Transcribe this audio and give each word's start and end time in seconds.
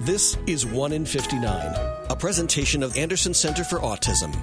This 0.00 0.38
is 0.46 0.64
1 0.64 0.94
in 0.94 1.04
59, 1.04 2.06
a 2.08 2.16
presentation 2.16 2.82
of 2.82 2.96
Anderson 2.96 3.34
Center 3.34 3.62
for 3.62 3.80
Autism. 3.80 4.34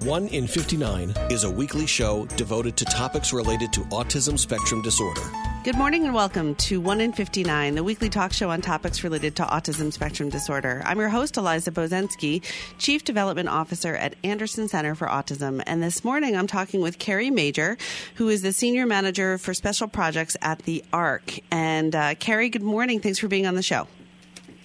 1 0.00 0.26
in 0.26 0.48
59 0.48 1.14
is 1.30 1.44
a 1.44 1.50
weekly 1.50 1.86
show 1.86 2.26
devoted 2.36 2.76
to 2.78 2.84
topics 2.86 3.32
related 3.32 3.72
to 3.74 3.82
autism 3.92 4.36
spectrum 4.36 4.82
disorder. 4.82 5.20
Good 5.62 5.76
morning 5.76 6.04
and 6.04 6.12
welcome 6.12 6.56
to 6.56 6.80
1 6.80 7.00
in 7.00 7.12
59, 7.12 7.76
the 7.76 7.84
weekly 7.84 8.08
talk 8.08 8.32
show 8.32 8.50
on 8.50 8.60
topics 8.60 9.04
related 9.04 9.36
to 9.36 9.44
autism 9.44 9.92
spectrum 9.92 10.30
disorder. 10.30 10.82
I'm 10.84 10.98
your 10.98 11.10
host, 11.10 11.36
Eliza 11.36 11.70
Bozensky, 11.70 12.42
Chief 12.78 13.04
Development 13.04 13.48
Officer 13.48 13.94
at 13.94 14.16
Anderson 14.24 14.66
Center 14.66 14.96
for 14.96 15.06
Autism. 15.06 15.62
And 15.64 15.80
this 15.80 16.02
morning 16.02 16.36
I'm 16.36 16.48
talking 16.48 16.80
with 16.80 16.98
Carrie 16.98 17.30
Mauger, 17.30 17.78
who 18.16 18.28
is 18.28 18.42
the 18.42 18.52
Senior 18.52 18.86
Manager 18.86 19.38
for 19.38 19.54
Special 19.54 19.86
Projects 19.86 20.36
at 20.42 20.58
the 20.64 20.84
ARC. 20.92 21.38
And 21.52 21.94
uh, 21.94 22.16
Carrie, 22.16 22.48
good 22.48 22.64
morning. 22.64 22.98
Thanks 22.98 23.20
for 23.20 23.28
being 23.28 23.46
on 23.46 23.54
the 23.54 23.62
show. 23.62 23.86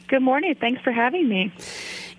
Good 0.08 0.22
morning. 0.22 0.56
Thanks 0.56 0.82
for 0.82 0.92
having 0.92 1.28
me. 1.28 1.52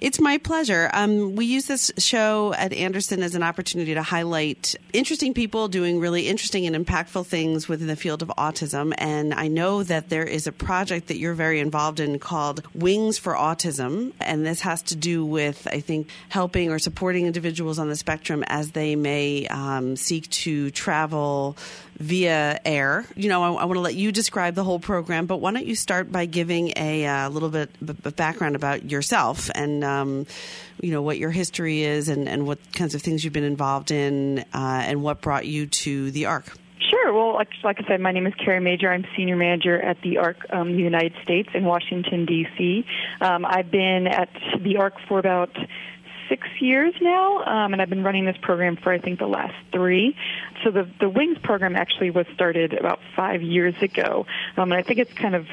It's 0.01 0.21
my 0.21 0.39
pleasure. 0.39 0.91
Um, 0.93 1.35
we 1.35 1.47
use 1.47 1.67
this 1.67 1.91
show 1.99 2.55
at 2.55 2.73
Anderson 2.73 3.21
as 3.21 3.35
an 3.35 3.43
opportunity 3.43 3.95
to 3.95 4.03
highlight 4.03 4.77
interesting 4.93 5.35
people 5.35 5.67
doing 5.67 5.99
really 5.99 6.29
interesting 6.29 6.67
and 6.67 6.87
impactful 6.87 7.27
things 7.27 7.67
within 7.67 7.89
the 7.89 7.97
field 7.97 8.23
of 8.23 8.29
autism. 8.39 8.95
And 8.97 9.35
I 9.35 9.49
know 9.49 9.83
that 9.83 10.09
there 10.09 10.23
is 10.23 10.47
a 10.47 10.53
project 10.53 11.09
that 11.09 11.19
you're 11.19 11.35
very 11.35 11.59
involved 11.59 11.99
in 11.99 12.21
called 12.21 12.63
Wings 12.75 13.19
for 13.19 13.35
Autism. 13.35 14.13
And 14.21 14.47
this 14.47 14.61
has 14.61 14.83
to 14.83 14.97
do 14.97 15.25
with, 15.25 15.67
I 15.69 15.81
think, 15.81 16.11
helping 16.29 16.71
or 16.71 16.79
supporting 16.79 17.27
individuals 17.27 17.81
on 17.81 17.89
the 17.89 17.97
spectrum 17.97 18.45
as 18.47 18.73
they 18.73 18.95
may 18.95 19.49
um, 19.49 19.97
seek 19.97 20.31
to 20.31 20.71
travel 20.71 21.57
via 21.99 22.61
air. 22.65 23.05
You 23.17 23.29
know, 23.29 23.43
I, 23.43 23.63
I, 23.63 23.65
want 23.65 23.77
to 23.77 23.81
let 23.81 23.95
you 23.95 24.13
describe 24.13 24.55
the 24.55 24.65
whole 24.65 24.79
program, 24.79 25.27
but 25.27 25.39
why 25.39 25.53
don't 25.53 25.67
you 25.67 25.75
start 25.75 26.13
by 26.13 26.27
giving 26.27 26.73
a 26.77 27.07
uh, 27.07 27.29
little 27.29 27.49
bit 27.49 27.71
of 27.81 28.17
background 28.17 28.57
about 28.57 28.91
yourself 28.91 29.51
and, 29.55 29.83
um, 29.83 30.27
you 30.81 30.93
know, 30.93 31.03
what 31.03 31.19
your 31.19 31.31
history 31.31 31.83
is 31.83 32.09
and, 32.09 32.29
and 32.29 32.47
what 32.47 32.59
kinds 32.73 32.95
of 32.95 33.03
things 33.03 33.25
you've 33.25 33.33
been 33.33 33.45
involved 33.45 33.91
in 33.91 34.41
uh, 34.55 34.83
and 34.85 35.03
what 35.03 35.21
brought 35.21 35.47
you 35.47 35.67
to 35.67 36.11
the 36.13 36.27
ARC. 36.27 36.57
Sure. 36.89 37.13
Well, 37.13 37.35
like, 37.35 37.49
like, 37.65 37.81
I 37.81 37.89
said, 37.89 38.01
my 38.01 38.13
name 38.13 38.27
is 38.27 38.35
Carrie 38.35 38.61
Mauger. 38.61 38.91
I'm 38.91 39.05
senior 39.17 39.37
manager 39.37 39.81
at 39.81 40.01
the 40.03 40.19
ARC 40.19 40.37
um, 40.51 40.71
United 40.71 41.15
States 41.23 41.49
in 41.53 41.65
Washington, 41.65 42.25
D.C. 42.25 42.87
Um, 43.21 43.45
I've 43.45 43.71
been 43.71 44.07
at 44.07 44.31
the 44.61 44.77
ARC 44.77 44.95
for 45.09 45.19
about 45.19 45.51
six 46.29 46.47
years 46.61 46.95
now, 47.01 47.43
um, 47.45 47.73
and 47.73 47.83
I've 47.83 47.91
been 47.91 48.05
running 48.05 48.25
this 48.25 48.37
program 48.43 48.77
for 48.77 48.93
I 48.93 48.99
think 48.99 49.19
the 49.19 49.27
last 49.27 49.55
three. 49.73 50.17
So 50.65 50.71
the 50.71 50.89
the 51.01 51.09
Wings 51.09 51.39
program 51.43 51.77
actually 51.77 52.11
was 52.11 52.27
started 52.35 52.75
about 52.75 53.01
five 53.17 53.43
years 53.43 53.75
ago, 53.81 54.27
um, 54.57 54.73
and 54.73 54.75
I 54.75 54.83
think 54.83 54.99
it's 54.99 55.13
kind 55.13 55.35
of 55.35 55.47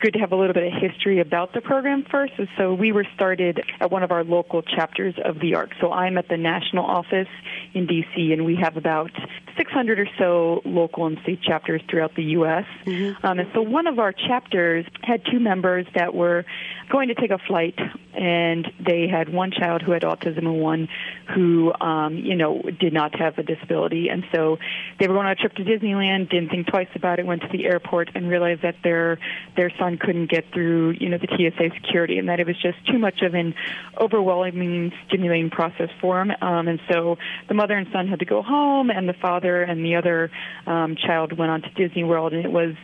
good 0.00 0.14
to 0.14 0.18
have 0.18 0.32
a 0.32 0.36
little 0.36 0.54
bit 0.54 0.72
of 0.72 0.80
history 0.80 1.20
about 1.20 1.52
the 1.52 1.60
program 1.60 2.04
first. 2.10 2.32
So 2.56 2.74
we 2.74 2.92
were 2.92 3.06
started 3.14 3.62
at 3.80 3.90
one 3.90 4.02
of 4.02 4.10
our 4.10 4.24
local 4.24 4.62
chapters 4.62 5.14
of 5.22 5.38
the 5.38 5.54
ARC. 5.54 5.70
So 5.80 5.92
I'm 5.92 6.16
at 6.18 6.28
the 6.28 6.36
national 6.36 6.84
office 6.84 7.28
in 7.74 7.86
DC, 7.86 8.32
and 8.32 8.46
we 8.46 8.56
have 8.56 8.76
about 8.76 9.10
600 9.56 9.98
or 9.98 10.08
so 10.18 10.62
local 10.64 11.06
and 11.06 11.18
state 11.22 11.42
chapters 11.42 11.82
throughout 11.88 12.14
the 12.14 12.24
U.S. 12.24 12.64
Mm-hmm. 12.84 13.26
Um, 13.26 13.38
and 13.38 13.50
so 13.54 13.62
one 13.62 13.86
of 13.86 13.98
our 13.98 14.12
chapters 14.12 14.86
had 15.02 15.22
two 15.30 15.38
members 15.38 15.86
that 15.94 16.14
were 16.14 16.44
going 16.90 17.08
to 17.08 17.14
take 17.14 17.30
a 17.30 17.38
flight, 17.38 17.78
and 18.14 18.66
they 18.84 19.08
had 19.08 19.28
one 19.32 19.50
child 19.50 19.82
who 19.82 19.92
had 19.92 20.02
autism 20.02 20.38
and 20.38 20.60
one 20.60 20.88
who, 21.34 21.72
um, 21.80 22.16
you 22.16 22.36
know, 22.36 22.62
did 22.62 22.92
not 22.92 23.18
have 23.18 23.38
a 23.38 23.42
disability. 23.42 24.08
And 24.08 24.24
so 24.32 24.58
they 24.98 25.08
were 25.08 25.14
going 25.14 25.26
on 25.26 25.32
a 25.32 25.36
trip 25.36 25.54
to 25.54 25.64
Disneyland, 25.64 26.30
didn't 26.30 26.50
think 26.50 26.66
twice 26.68 26.88
about 26.94 27.18
it, 27.18 27.26
went 27.26 27.42
to 27.42 27.48
the 27.50 27.66
airport, 27.66 28.10
and 28.14 28.28
realized 28.28 28.62
that 28.62 28.76
their 28.82 29.18
their 29.56 29.70
son 29.78 29.98
couldn't 29.98 30.30
get 30.30 30.44
through, 30.52 30.96
you 31.00 31.08
know, 31.08 31.18
the 31.18 31.28
TSA 31.28 31.70
security, 31.74 32.18
and 32.18 32.28
that 32.28 32.40
it 32.40 32.46
was 32.46 32.56
just 32.60 32.78
too 32.86 32.98
much 32.98 33.22
of 33.22 33.34
an 33.34 33.54
overwhelming, 34.00 34.92
stimulating 35.08 35.50
process 35.50 35.90
for 36.00 36.20
him. 36.20 36.30
Um, 36.40 36.68
and 36.68 36.80
so 36.90 37.16
the 37.48 37.54
mother 37.54 37.74
and 37.74 37.86
son 37.92 38.08
had 38.08 38.20
to 38.20 38.24
go 38.24 38.42
home, 38.42 38.90
and 38.90 39.08
the 39.08 39.14
father 39.14 39.45
and 39.46 39.84
the 39.84 39.96
other 39.96 40.30
um, 40.66 40.96
child 40.96 41.32
went 41.32 41.50
on 41.50 41.62
to 41.62 41.70
Disney 41.70 42.04
World, 42.04 42.32
and 42.32 42.44
it 42.44 42.50
was, 42.50 42.74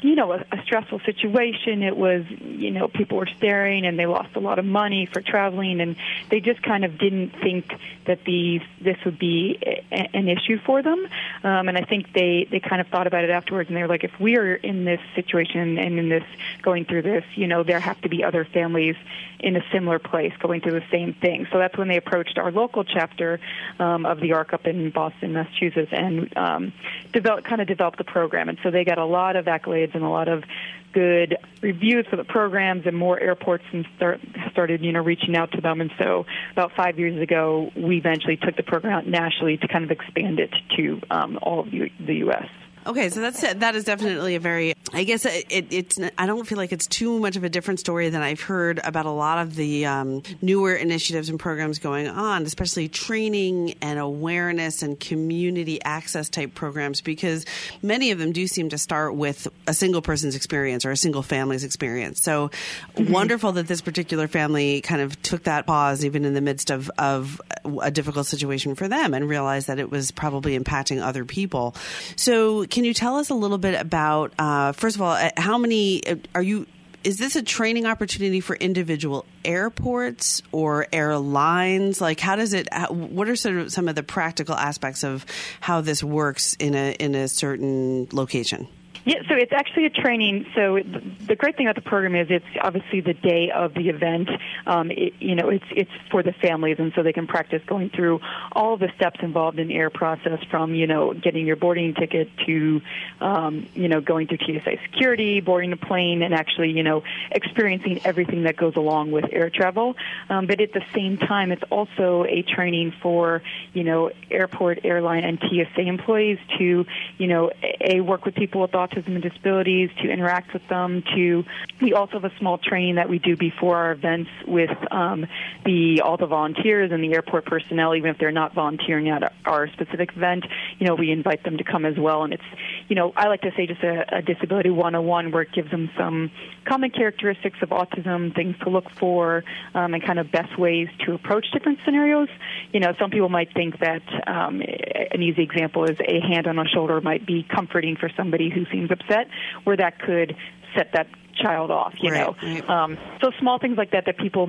you 0.00 0.14
know, 0.14 0.32
a, 0.32 0.44
a 0.52 0.62
stressful 0.64 1.00
situation. 1.00 1.82
It 1.82 1.96
was, 1.96 2.24
you 2.30 2.70
know, 2.70 2.88
people 2.88 3.18
were 3.18 3.28
staring, 3.38 3.86
and 3.86 3.98
they 3.98 4.06
lost 4.06 4.36
a 4.36 4.40
lot 4.40 4.58
of 4.58 4.64
money 4.64 5.08
for 5.12 5.20
traveling, 5.20 5.80
and 5.80 5.96
they 6.30 6.40
just 6.40 6.62
kind 6.62 6.84
of 6.84 6.98
didn't 6.98 7.30
think 7.42 7.72
that 8.06 8.24
these 8.24 8.62
this 8.80 8.96
would 9.04 9.18
be 9.18 9.58
a, 9.62 10.16
an 10.16 10.28
issue 10.28 10.58
for 10.64 10.82
them. 10.82 11.06
Um, 11.42 11.68
and 11.68 11.76
I 11.76 11.84
think 11.84 12.12
they 12.12 12.46
they 12.50 12.60
kind 12.60 12.80
of 12.80 12.88
thought 12.88 13.06
about 13.06 13.24
it 13.24 13.30
afterwards, 13.30 13.68
and 13.68 13.76
they 13.76 13.82
were 13.82 13.88
like, 13.88 14.04
if 14.04 14.18
we 14.20 14.36
are 14.36 14.54
in 14.54 14.84
this 14.84 15.00
situation 15.14 15.78
and 15.78 15.98
in 15.98 16.08
this 16.08 16.24
going 16.62 16.84
through 16.84 17.02
this, 17.02 17.24
you 17.34 17.46
know, 17.46 17.62
there 17.62 17.80
have 17.80 18.00
to 18.02 18.08
be 18.08 18.24
other 18.24 18.44
families 18.44 18.96
in 19.42 19.56
a 19.56 19.64
similar 19.72 19.98
place 19.98 20.32
going 20.38 20.60
through 20.60 20.78
the 20.78 20.86
same 20.90 21.14
thing. 21.14 21.46
So 21.50 21.58
that's 21.58 21.76
when 21.76 21.88
they 21.88 21.96
approached 21.96 22.38
our 22.38 22.52
local 22.52 22.84
chapter 22.84 23.40
um, 23.78 24.06
of 24.06 24.20
the 24.20 24.32
ARC 24.34 24.52
up 24.52 24.66
in 24.66 24.90
Boston, 24.90 25.32
Massachusetts, 25.32 25.90
and 25.92 26.11
um, 26.36 26.72
develop, 27.12 27.44
kind 27.44 27.60
of 27.60 27.68
developed 27.68 27.98
the 27.98 28.04
program. 28.04 28.48
And 28.48 28.58
so 28.62 28.70
they 28.70 28.84
got 28.84 28.98
a 28.98 29.04
lot 29.04 29.36
of 29.36 29.46
accolades 29.46 29.94
and 29.94 30.02
a 30.02 30.08
lot 30.08 30.28
of 30.28 30.44
good 30.92 31.36
reviews 31.62 32.06
for 32.10 32.16
the 32.16 32.24
programs, 32.24 32.86
and 32.86 32.96
more 32.96 33.18
airports 33.18 33.64
and 33.72 33.86
start, 33.96 34.20
started, 34.50 34.82
you 34.82 34.92
know, 34.92 35.00
reaching 35.00 35.36
out 35.36 35.52
to 35.52 35.60
them. 35.60 35.80
And 35.80 35.90
so 35.98 36.26
about 36.52 36.72
five 36.76 36.98
years 36.98 37.20
ago, 37.20 37.70
we 37.76 37.96
eventually 37.96 38.36
took 38.36 38.56
the 38.56 38.62
program 38.62 38.92
out 38.92 39.06
nationally 39.06 39.56
to 39.56 39.68
kind 39.68 39.84
of 39.84 39.90
expand 39.90 40.38
it 40.38 40.50
to 40.76 41.00
um, 41.10 41.38
all 41.42 41.60
of 41.60 41.70
the 41.70 42.14
U.S. 42.14 42.48
Okay, 42.84 43.10
so 43.10 43.20
that's 43.20 43.40
that 43.40 43.76
is 43.76 43.84
definitely 43.84 44.34
a 44.34 44.40
very. 44.40 44.74
I 44.92 45.04
guess 45.04 45.24
it, 45.24 45.46
it, 45.50 45.66
it's. 45.70 46.00
I 46.18 46.26
don't 46.26 46.46
feel 46.46 46.58
like 46.58 46.72
it's 46.72 46.86
too 46.86 47.20
much 47.20 47.36
of 47.36 47.44
a 47.44 47.48
different 47.48 47.78
story 47.78 48.08
than 48.08 48.22
I've 48.22 48.40
heard 48.40 48.80
about 48.82 49.06
a 49.06 49.10
lot 49.10 49.38
of 49.38 49.54
the 49.54 49.86
um, 49.86 50.22
newer 50.42 50.74
initiatives 50.74 51.28
and 51.28 51.38
programs 51.38 51.78
going 51.78 52.08
on, 52.08 52.42
especially 52.42 52.88
training 52.88 53.76
and 53.80 54.00
awareness 54.00 54.82
and 54.82 54.98
community 54.98 55.80
access 55.82 56.28
type 56.28 56.54
programs, 56.54 57.00
because 57.00 57.44
many 57.82 58.10
of 58.10 58.18
them 58.18 58.32
do 58.32 58.48
seem 58.48 58.68
to 58.70 58.78
start 58.78 59.14
with 59.14 59.46
a 59.68 59.74
single 59.74 60.02
person's 60.02 60.34
experience 60.34 60.84
or 60.84 60.90
a 60.90 60.96
single 60.96 61.22
family's 61.22 61.62
experience. 61.62 62.20
So 62.20 62.50
mm-hmm. 62.96 63.12
wonderful 63.12 63.52
that 63.52 63.68
this 63.68 63.80
particular 63.80 64.26
family 64.26 64.80
kind 64.80 65.02
of 65.02 65.20
took 65.22 65.44
that 65.44 65.66
pause, 65.66 66.04
even 66.04 66.24
in 66.24 66.34
the 66.34 66.40
midst 66.40 66.70
of 66.70 66.90
of 66.98 67.40
a 67.80 67.92
difficult 67.92 68.26
situation 68.26 68.74
for 68.74 68.88
them, 68.88 69.14
and 69.14 69.28
realized 69.28 69.68
that 69.68 69.78
it 69.78 69.88
was 69.88 70.10
probably 70.10 70.58
impacting 70.58 71.00
other 71.00 71.24
people. 71.24 71.76
So 72.16 72.66
can 72.72 72.84
you 72.84 72.94
tell 72.94 73.16
us 73.16 73.28
a 73.28 73.34
little 73.34 73.58
bit 73.58 73.78
about, 73.78 74.32
uh, 74.38 74.72
first 74.72 74.96
of 74.96 75.02
all, 75.02 75.12
uh, 75.12 75.28
how 75.36 75.58
many 75.58 76.04
uh, 76.06 76.16
are 76.34 76.42
you? 76.42 76.66
Is 77.04 77.18
this 77.18 77.36
a 77.36 77.42
training 77.42 77.84
opportunity 77.84 78.40
for 78.40 78.56
individual 78.56 79.26
airports 79.44 80.40
or 80.52 80.86
airlines? 80.90 82.00
Like, 82.00 82.18
how 82.18 82.34
does 82.34 82.54
it? 82.54 82.68
What 82.90 83.28
are 83.28 83.36
sort 83.36 83.56
of 83.56 83.72
some 83.72 83.88
of 83.88 83.94
the 83.94 84.02
practical 84.02 84.54
aspects 84.54 85.04
of 85.04 85.26
how 85.60 85.82
this 85.82 86.02
works 86.02 86.54
in 86.54 86.74
a 86.74 86.92
in 86.92 87.14
a 87.14 87.28
certain 87.28 88.08
location? 88.10 88.68
Yeah, 89.04 89.16
so 89.28 89.34
it's 89.34 89.52
actually 89.52 89.86
a 89.86 89.90
training. 89.90 90.46
So 90.54 90.78
the 91.26 91.34
great 91.34 91.56
thing 91.56 91.66
about 91.66 91.74
the 91.74 91.88
program 91.88 92.14
is 92.14 92.28
it's 92.30 92.46
obviously 92.60 93.00
the 93.00 93.14
day 93.14 93.50
of 93.50 93.74
the 93.74 93.88
event. 93.88 94.28
Um, 94.64 94.92
it, 94.92 95.14
you 95.18 95.34
know, 95.34 95.48
it's 95.48 95.64
it's 95.72 95.90
for 96.08 96.22
the 96.22 96.32
families, 96.32 96.76
and 96.78 96.92
so 96.94 97.02
they 97.02 97.12
can 97.12 97.26
practice 97.26 97.62
going 97.66 97.90
through 97.90 98.20
all 98.52 98.76
the 98.76 98.92
steps 98.94 99.18
involved 99.20 99.58
in 99.58 99.66
the 99.68 99.74
air 99.74 99.90
process, 99.90 100.38
from 100.52 100.76
you 100.76 100.86
know 100.86 101.14
getting 101.14 101.46
your 101.46 101.56
boarding 101.56 101.94
ticket 101.94 102.28
to 102.46 102.80
um, 103.20 103.66
you 103.74 103.88
know 103.88 104.00
going 104.00 104.28
through 104.28 104.38
TSA 104.38 104.76
security, 104.84 105.40
boarding 105.40 105.72
a 105.72 105.76
plane, 105.76 106.22
and 106.22 106.32
actually 106.32 106.70
you 106.70 106.84
know 106.84 107.02
experiencing 107.32 108.00
everything 108.04 108.44
that 108.44 108.56
goes 108.56 108.76
along 108.76 109.10
with 109.10 109.24
air 109.32 109.50
travel. 109.50 109.96
Um, 110.30 110.46
but 110.46 110.60
at 110.60 110.72
the 110.72 110.84
same 110.94 111.18
time, 111.18 111.50
it's 111.50 111.64
also 111.70 112.24
a 112.28 112.42
training 112.42 112.94
for 113.02 113.42
you 113.72 113.82
know 113.82 114.12
airport, 114.30 114.84
airline, 114.84 115.24
and 115.24 115.40
TSA 115.40 115.80
employees 115.80 116.38
to 116.58 116.86
you 117.18 117.26
know 117.26 117.50
a 117.80 118.00
work 118.00 118.24
with 118.24 118.36
people 118.36 118.60
with 118.60 118.70
autism 118.70 118.91
autism 118.92 119.14
and 119.14 119.22
disabilities, 119.22 119.90
to 120.02 120.10
interact 120.10 120.52
with 120.52 120.62
them. 120.68 121.02
To 121.14 121.44
we 121.80 121.92
also 121.92 122.20
have 122.20 122.24
a 122.24 122.32
small 122.38 122.58
training 122.58 122.96
that 122.96 123.08
we 123.08 123.18
do 123.18 123.36
before 123.36 123.76
our 123.76 123.92
events 123.92 124.30
with 124.46 124.70
um, 124.90 125.26
the 125.64 126.02
all 126.04 126.16
the 126.16 126.26
volunteers 126.26 126.90
and 126.92 127.02
the 127.02 127.14
airport 127.14 127.46
personnel, 127.46 127.94
even 127.94 128.10
if 128.10 128.18
they're 128.18 128.30
not 128.30 128.54
volunteering 128.54 129.08
at 129.08 129.32
our 129.44 129.68
specific 129.68 130.10
event. 130.16 130.44
You 130.78 130.86
know, 130.86 130.94
we 130.94 131.10
invite 131.10 131.44
them 131.44 131.58
to 131.58 131.64
come 131.64 131.84
as 131.84 131.96
well, 131.98 132.24
and 132.24 132.32
it's 132.32 132.42
you 132.88 132.96
know 132.96 133.12
I 133.16 133.28
like 133.28 133.42
to 133.42 133.52
say 133.56 133.66
just 133.66 133.82
a, 133.82 134.18
a 134.18 134.22
disability 134.22 134.70
101 134.70 135.32
where 135.32 135.42
it 135.42 135.52
gives 135.52 135.70
them 135.70 135.90
some 135.96 136.30
common 136.64 136.90
characteristics 136.90 137.58
of 137.62 137.70
autism, 137.70 138.34
things 138.34 138.56
to 138.64 138.70
look 138.70 138.90
for, 138.98 139.44
um, 139.74 139.94
and 139.94 140.04
kind 140.04 140.18
of 140.18 140.30
best 140.30 140.58
ways 140.58 140.88
to 141.06 141.14
approach 141.14 141.46
different 141.52 141.78
scenarios. 141.84 142.28
You 142.72 142.80
know, 142.80 142.94
some 142.98 143.10
people 143.10 143.28
might 143.28 143.52
think 143.54 143.78
that 143.80 144.02
um, 144.26 144.60
an 144.60 145.22
easy 145.22 145.42
example 145.42 145.84
is 145.84 145.96
a 146.00 146.20
hand 146.20 146.46
on 146.46 146.58
a 146.58 146.64
shoulder 146.66 147.00
might 147.00 147.26
be 147.26 147.42
comforting 147.42 147.96
for 147.96 148.10
somebody 148.16 148.50
who 148.50 148.64
seems 148.70 148.81
upset, 148.90 149.28
where 149.64 149.76
that 149.76 149.98
could 150.00 150.36
set 150.74 150.92
that 150.94 151.06
child 151.34 151.70
off. 151.70 151.94
You 152.00 152.10
right, 152.10 152.20
know, 152.20 152.36
right. 152.42 152.68
Um, 152.68 152.98
so 153.20 153.30
small 153.38 153.58
things 153.58 153.76
like 153.76 153.92
that 153.92 154.06
that 154.06 154.18
people 154.18 154.46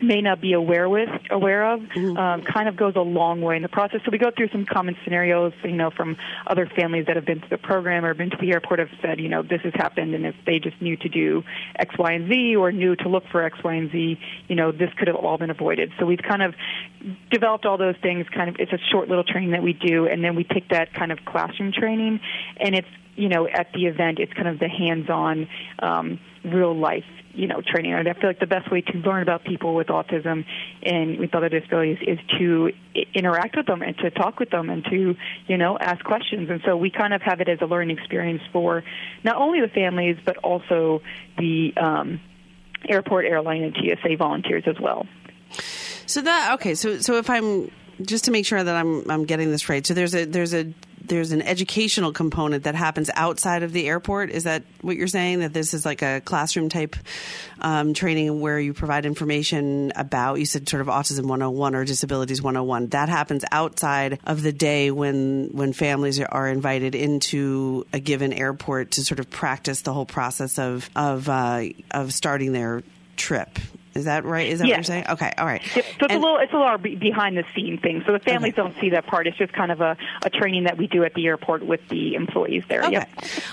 may 0.00 0.20
not 0.20 0.40
be 0.40 0.52
aware 0.52 0.88
with 0.88 1.08
aware 1.30 1.72
of 1.72 1.80
mm-hmm. 1.80 2.16
um, 2.16 2.42
kind 2.42 2.68
of 2.68 2.76
goes 2.76 2.94
a 2.96 3.00
long 3.00 3.40
way 3.40 3.56
in 3.56 3.62
the 3.62 3.68
process. 3.68 4.00
So 4.04 4.10
we 4.10 4.18
go 4.18 4.30
through 4.36 4.48
some 4.50 4.64
common 4.64 4.96
scenarios, 5.04 5.52
you 5.64 5.72
know, 5.72 5.90
from 5.90 6.16
other 6.46 6.66
families 6.66 7.06
that 7.06 7.16
have 7.16 7.24
been 7.24 7.40
to 7.40 7.48
the 7.48 7.58
program 7.58 8.04
or 8.04 8.14
been 8.14 8.30
to 8.30 8.36
the 8.40 8.52
airport 8.52 8.78
have 8.78 8.90
said, 9.02 9.20
you 9.20 9.28
know, 9.28 9.42
this 9.42 9.60
has 9.62 9.72
happened, 9.74 10.14
and 10.14 10.24
if 10.26 10.34
they 10.46 10.58
just 10.58 10.80
knew 10.80 10.96
to 10.96 11.08
do 11.08 11.42
X, 11.76 11.94
Y, 11.98 12.12
and 12.12 12.30
Z 12.30 12.56
or 12.56 12.72
knew 12.72 12.96
to 12.96 13.08
look 13.08 13.24
for 13.30 13.42
X, 13.42 13.58
Y, 13.64 13.74
and 13.74 13.90
Z, 13.90 14.18
you 14.48 14.56
know, 14.56 14.72
this 14.72 14.90
could 14.98 15.08
have 15.08 15.16
all 15.16 15.38
been 15.38 15.50
avoided. 15.50 15.90
So 15.98 16.06
we've 16.06 16.22
kind 16.22 16.42
of 16.42 16.54
developed 17.30 17.66
all 17.66 17.78
those 17.78 17.96
things. 18.02 18.26
Kind 18.34 18.50
of, 18.50 18.56
it's 18.58 18.72
a 18.72 18.78
short 18.92 19.08
little 19.08 19.24
training 19.24 19.50
that 19.50 19.62
we 19.62 19.72
do, 19.72 20.06
and 20.06 20.22
then 20.22 20.36
we 20.36 20.44
take 20.44 20.68
that 20.68 20.94
kind 20.94 21.12
of 21.12 21.18
classroom 21.24 21.72
training, 21.72 22.20
and 22.60 22.74
it's 22.74 22.88
you 23.18 23.28
know, 23.28 23.46
at 23.48 23.72
the 23.72 23.86
event, 23.86 24.18
it's 24.18 24.32
kind 24.32 24.48
of 24.48 24.58
the 24.58 24.68
hands-on, 24.68 25.48
um, 25.80 26.20
real 26.44 26.76
life 26.76 27.04
you 27.38 27.46
know 27.46 27.62
training. 27.64 27.94
And 27.94 28.08
I 28.08 28.14
feel 28.14 28.28
like 28.28 28.40
the 28.40 28.46
best 28.46 28.70
way 28.70 28.80
to 28.80 28.98
learn 28.98 29.22
about 29.22 29.44
people 29.44 29.74
with 29.74 29.86
autism 29.86 30.44
and 30.82 31.18
with 31.18 31.34
other 31.34 31.48
disabilities 31.48 31.98
is 32.06 32.18
to 32.38 32.72
interact 33.14 33.56
with 33.56 33.66
them 33.66 33.80
and 33.82 33.96
to 33.98 34.10
talk 34.10 34.40
with 34.40 34.50
them 34.50 34.68
and 34.68 34.84
to 34.86 35.14
you 35.46 35.56
know 35.56 35.78
ask 35.78 36.04
questions. 36.04 36.50
And 36.50 36.60
so 36.66 36.76
we 36.76 36.90
kind 36.90 37.14
of 37.14 37.22
have 37.22 37.40
it 37.40 37.48
as 37.48 37.60
a 37.60 37.66
learning 37.66 37.96
experience 37.96 38.42
for 38.52 38.82
not 39.24 39.36
only 39.36 39.60
the 39.60 39.68
families 39.68 40.16
but 40.24 40.36
also 40.38 41.00
the 41.38 41.72
um, 41.76 42.20
airport, 42.88 43.24
airline, 43.24 43.62
and 43.62 43.76
TSA 43.76 44.16
volunteers 44.16 44.64
as 44.66 44.78
well. 44.80 45.06
So 46.06 46.22
that 46.22 46.54
okay. 46.54 46.74
So 46.74 46.98
so 46.98 47.18
if 47.18 47.30
I'm 47.30 47.70
just 48.02 48.24
to 48.24 48.30
make 48.30 48.46
sure 48.46 48.62
that 48.62 48.76
I'm 48.76 49.08
I'm 49.08 49.24
getting 49.24 49.50
this 49.50 49.68
right. 49.68 49.86
So 49.86 49.94
there's 49.94 50.14
a 50.14 50.24
there's 50.24 50.54
a 50.54 50.72
there's 51.08 51.32
an 51.32 51.42
educational 51.42 52.12
component 52.12 52.64
that 52.64 52.74
happens 52.74 53.10
outside 53.14 53.62
of 53.62 53.72
the 53.72 53.88
airport. 53.88 54.30
Is 54.30 54.44
that 54.44 54.62
what 54.80 54.96
you're 54.96 55.06
saying? 55.06 55.40
That 55.40 55.52
this 55.52 55.74
is 55.74 55.84
like 55.84 56.02
a 56.02 56.20
classroom 56.20 56.68
type 56.68 56.96
um, 57.60 57.94
training 57.94 58.40
where 58.40 58.58
you 58.58 58.72
provide 58.72 59.06
information 59.06 59.92
about, 59.96 60.38
you 60.38 60.46
said 60.46 60.68
sort 60.68 60.80
of 60.80 60.88
autism 60.88 61.24
101 61.24 61.74
or 61.74 61.84
disabilities 61.84 62.42
101. 62.42 62.88
That 62.88 63.08
happens 63.08 63.44
outside 63.50 64.18
of 64.24 64.42
the 64.42 64.52
day 64.52 64.90
when 64.90 65.50
when 65.52 65.72
families 65.72 66.20
are 66.20 66.48
invited 66.48 66.94
into 66.94 67.86
a 67.92 68.00
given 68.00 68.32
airport 68.32 68.92
to 68.92 69.04
sort 69.04 69.20
of 69.20 69.30
practice 69.30 69.82
the 69.82 69.92
whole 69.92 70.06
process 70.06 70.58
of 70.58 70.88
of 70.94 71.28
uh, 71.28 71.64
of 71.90 72.12
starting 72.12 72.52
their 72.52 72.82
trip. 73.16 73.58
Is 73.98 74.04
that 74.04 74.24
right? 74.24 74.48
Is 74.48 74.60
that 74.60 74.66
what 74.66 74.76
you're 74.76 74.82
saying? 74.82 75.06
Okay, 75.08 75.32
all 75.36 75.46
right. 75.46 75.62
Yep. 75.76 75.84
So 75.84 75.90
it's 75.90 76.00
and, 76.00 76.12
a 76.12 76.18
little 76.18 76.38
it's 76.38 76.52
a 76.52 76.56
little 76.56 76.78
behind 76.78 77.36
the 77.36 77.44
scene 77.54 77.78
thing. 77.78 78.02
So 78.06 78.12
the 78.12 78.20
families 78.20 78.54
okay. 78.54 78.62
don't 78.62 78.80
see 78.80 78.90
that 78.90 79.06
part. 79.06 79.26
It's 79.26 79.36
just 79.36 79.52
kind 79.52 79.72
of 79.72 79.80
a, 79.80 79.96
a 80.24 80.30
training 80.30 80.64
that 80.64 80.78
we 80.78 80.86
do 80.86 81.04
at 81.04 81.14
the 81.14 81.26
airport 81.26 81.66
with 81.66 81.86
the 81.88 82.14
employees 82.14 82.62
there. 82.68 82.82
Okay. 82.82 82.92
Yep. 82.92 83.08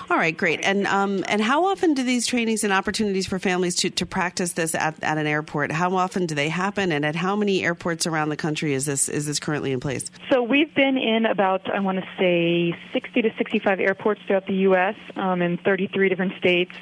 All 0.10 0.18
right, 0.18 0.36
great. 0.36 0.62
And 0.64 0.86
um, 0.88 1.26
and 1.28 1.42
how 1.42 1.66
often 1.66 1.94
do 1.94 2.04
these 2.04 2.28
trainings 2.28 2.64
and 2.64 2.72
opportunities 2.72 3.28
for 3.28 3.40
families 3.40 3.76
to, 3.78 3.90
to 3.90 4.06
practice 4.06 4.54
this 4.54 4.76
at, 4.76 5.04
at 5.04 5.18
an 5.18 5.28
airport? 5.28 5.72
How 5.72 5.96
often 5.96 6.26
do 6.26 6.36
they 6.36 6.50
happen? 6.50 6.92
And 6.92 7.06
at 7.06 7.16
how 7.16 7.36
many 7.36 7.64
airports 7.64 8.06
around 8.06 8.30
the 8.30 8.38
country 8.38 8.74
is 8.74 8.86
this 8.86 9.10
is 9.10 9.26
this 9.26 9.40
currently 9.40 9.72
in 9.72 9.80
place? 9.80 10.10
So 10.30 10.44
we've 10.44 10.74
been 10.74 10.98
in 10.98 11.26
about 11.26 11.70
I 11.74 11.80
want 11.80 12.00
to 12.00 12.06
say 12.20 12.78
60 12.94 13.24
to 13.24 13.34
65 13.38 13.80
airports 13.80 14.22
throughout 14.28 14.46
the 14.46 14.56
U.S. 14.70 14.96
Um, 15.16 15.42
in 15.42 15.58
33 15.58 16.10
different 16.10 16.38
states. 16.38 16.74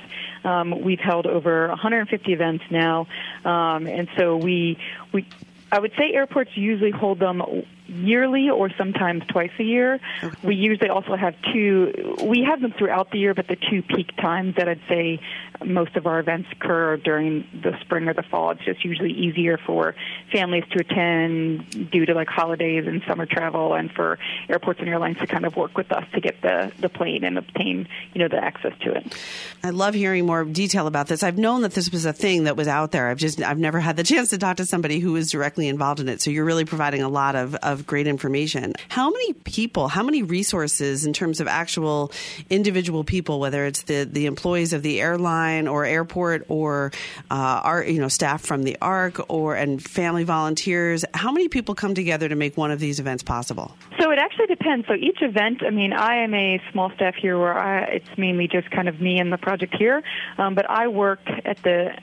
Um, 0.43 0.81
we've 0.81 0.99
held 0.99 1.25
over 1.25 1.67
150 1.69 2.33
events 2.33 2.63
now, 2.69 3.07
um, 3.45 3.87
and 3.87 4.07
so 4.17 4.37
we 4.37 4.77
we 5.13 5.25
I 5.71 5.79
would 5.79 5.93
say 5.97 6.13
airports 6.13 6.51
usually 6.55 6.91
hold 6.91 7.19
them 7.19 7.41
yearly 7.87 8.49
or 8.49 8.69
sometimes 8.77 9.23
twice 9.27 9.51
a 9.59 9.63
year. 9.63 9.99
Okay. 10.23 10.35
We 10.47 10.55
usually 10.55 10.89
also 10.89 11.15
have 11.15 11.35
two, 11.53 12.15
we 12.23 12.43
have 12.43 12.61
them 12.61 12.73
throughout 12.77 13.11
the 13.11 13.19
year, 13.19 13.33
but 13.33 13.47
the 13.47 13.55
two 13.55 13.81
peak 13.81 14.15
times 14.17 14.55
that 14.55 14.67
I'd 14.69 14.81
say 14.87 15.19
most 15.65 15.95
of 15.95 16.07
our 16.07 16.19
events 16.19 16.49
occur 16.51 16.97
during 16.97 17.47
the 17.61 17.77
spring 17.81 18.07
or 18.07 18.13
the 18.13 18.23
fall. 18.23 18.51
It's 18.51 18.63
just 18.65 18.83
usually 18.83 19.11
easier 19.11 19.57
for 19.57 19.95
families 20.31 20.63
to 20.71 20.79
attend 20.79 21.91
due 21.91 22.05
to 22.05 22.13
like 22.13 22.27
holidays 22.27 22.85
and 22.87 23.01
summer 23.07 23.25
travel 23.25 23.73
and 23.73 23.91
for 23.91 24.19
airports 24.49 24.79
and 24.79 24.89
airlines 24.89 25.17
to 25.19 25.27
kind 25.27 25.45
of 25.45 25.55
work 25.55 25.77
with 25.77 25.91
us 25.91 26.05
to 26.13 26.21
get 26.21 26.41
the, 26.41 26.71
the 26.79 26.89
plane 26.89 27.23
and 27.23 27.37
obtain, 27.37 27.87
you 28.13 28.19
know, 28.19 28.27
the 28.27 28.43
access 28.43 28.73
to 28.81 28.93
it. 28.93 29.15
I 29.63 29.69
love 29.69 29.93
hearing 29.93 30.25
more 30.25 30.43
detail 30.45 30.87
about 30.87 31.07
this. 31.07 31.23
I've 31.23 31.37
known 31.37 31.61
that 31.61 31.73
this 31.73 31.91
was 31.91 32.05
a 32.05 32.13
thing 32.13 32.45
that 32.45 32.57
was 32.57 32.67
out 32.67 32.91
there. 32.91 33.07
I've 33.09 33.17
just, 33.17 33.41
I've 33.41 33.59
never 33.59 33.79
had 33.79 33.95
the 33.95 34.03
chance 34.03 34.29
to 34.29 34.37
talk 34.37 34.57
to 34.57 34.65
somebody 34.65 34.99
who 34.99 35.13
was 35.13 35.31
directly 35.31 35.67
involved 35.67 35.99
in 35.99 36.09
it. 36.09 36.21
So 36.21 36.31
you're 36.31 36.45
really 36.45 36.65
providing 36.65 37.01
a 37.01 37.09
lot 37.09 37.35
of, 37.35 37.55
of 37.55 37.72
great 37.87 38.07
information. 38.07 38.73
How 38.89 39.09
many 39.09 39.33
people, 39.33 39.87
how 39.87 40.03
many 40.03 40.23
resources 40.23 41.05
in 41.05 41.13
terms 41.13 41.39
of 41.39 41.47
actual 41.47 42.11
individual 42.49 43.03
people, 43.03 43.39
whether 43.39 43.65
it's 43.65 43.83
the, 43.83 44.07
the 44.09 44.25
employees 44.25 44.73
of 44.73 44.83
the 44.83 45.01
airline 45.01 45.67
or 45.67 45.85
airport 45.85 46.45
or 46.49 46.91
uh, 47.31 47.61
our, 47.63 47.83
you 47.83 47.99
know, 47.99 48.07
staff 48.07 48.41
from 48.41 48.63
the 48.63 48.77
ARC 48.81 49.29
or 49.29 49.55
and 49.55 49.81
family 49.81 50.23
volunteers, 50.23 51.05
how 51.13 51.31
many 51.31 51.47
people 51.47 51.75
come 51.75 51.93
together 51.93 52.29
to 52.29 52.35
make 52.35 52.57
one 52.57 52.71
of 52.71 52.79
these 52.79 52.99
events 52.99 53.23
possible? 53.23 53.75
So 53.99 54.11
it 54.11 54.19
actually 54.19 54.47
depends. 54.47 54.87
So 54.87 54.93
each 54.93 55.21
event, 55.21 55.63
I 55.65 55.69
mean, 55.69 55.93
I 55.93 56.23
am 56.23 56.33
a 56.33 56.61
small 56.71 56.91
staff 56.95 57.15
here 57.15 57.37
where 57.37 57.57
I, 57.57 57.81
it's 57.83 58.17
mainly 58.17 58.47
just 58.47 58.69
kind 58.71 58.87
of 58.87 58.99
me 58.99 59.19
and 59.19 59.31
the 59.31 59.37
project 59.37 59.75
here, 59.77 60.03
um, 60.37 60.55
but 60.55 60.69
I 60.69 60.87
work 60.87 61.19
at 61.45 61.61
the 61.63 61.93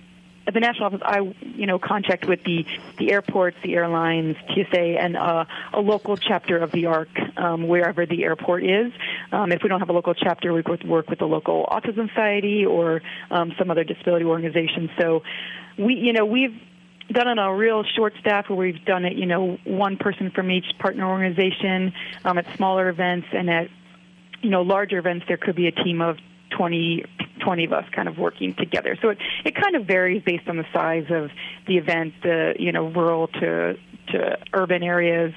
at 0.50 0.54
the 0.54 0.60
national 0.60 0.86
office, 0.86 1.00
I 1.04 1.20
you 1.40 1.66
know 1.66 1.78
contact 1.78 2.26
with 2.26 2.42
the 2.42 2.66
the 2.98 3.12
airports, 3.12 3.56
the 3.62 3.74
airlines, 3.74 4.36
TSA, 4.48 4.80
and 4.80 5.16
uh, 5.16 5.44
a 5.72 5.80
local 5.80 6.16
chapter 6.16 6.58
of 6.58 6.72
the 6.72 6.86
ARC 6.86 7.08
um, 7.36 7.68
wherever 7.68 8.04
the 8.04 8.24
airport 8.24 8.64
is. 8.64 8.92
Um, 9.30 9.52
if 9.52 9.62
we 9.62 9.68
don't 9.68 9.78
have 9.78 9.90
a 9.90 9.92
local 9.92 10.12
chapter, 10.12 10.52
we 10.52 10.62
work 10.84 11.08
with 11.08 11.20
the 11.20 11.26
local 11.26 11.66
autism 11.70 12.08
society 12.08 12.66
or 12.66 13.00
um, 13.30 13.52
some 13.58 13.70
other 13.70 13.84
disability 13.84 14.24
organization. 14.24 14.90
So 14.98 15.22
we 15.78 15.94
you 15.94 16.12
know 16.12 16.26
we've 16.26 16.60
done 17.12 17.28
it 17.28 17.38
on 17.38 17.52
a 17.52 17.54
real 17.54 17.84
short 17.96 18.14
staff 18.18 18.48
where 18.48 18.58
we've 18.58 18.84
done 18.84 19.04
it, 19.04 19.14
you 19.16 19.26
know, 19.26 19.56
one 19.64 19.96
person 19.96 20.32
from 20.32 20.50
each 20.50 20.66
partner 20.78 21.08
organization 21.08 21.92
um, 22.24 22.38
at 22.38 22.46
smaller 22.56 22.88
events 22.88 23.26
and 23.32 23.50
at, 23.50 23.68
you 24.42 24.50
know, 24.50 24.62
larger 24.62 24.98
events 24.98 25.24
there 25.26 25.36
could 25.36 25.56
be 25.56 25.66
a 25.66 25.72
team 25.72 26.00
of 26.00 26.18
20 26.56 27.04
20 27.40 27.64
of 27.64 27.72
us 27.72 27.84
kind 27.94 28.08
of 28.08 28.18
working 28.18 28.54
together. 28.54 28.96
So 29.00 29.10
it, 29.10 29.18
it 29.44 29.54
kind 29.54 29.76
of 29.76 29.86
varies 29.86 30.22
based 30.22 30.48
on 30.48 30.56
the 30.56 30.66
size 30.72 31.06
of 31.10 31.30
the 31.66 31.76
event, 31.76 32.14
the, 32.22 32.54
you 32.58 32.72
know, 32.72 32.88
rural 32.88 33.28
to, 33.28 33.76
to 34.12 34.38
urban 34.52 34.82
areas 34.82 35.32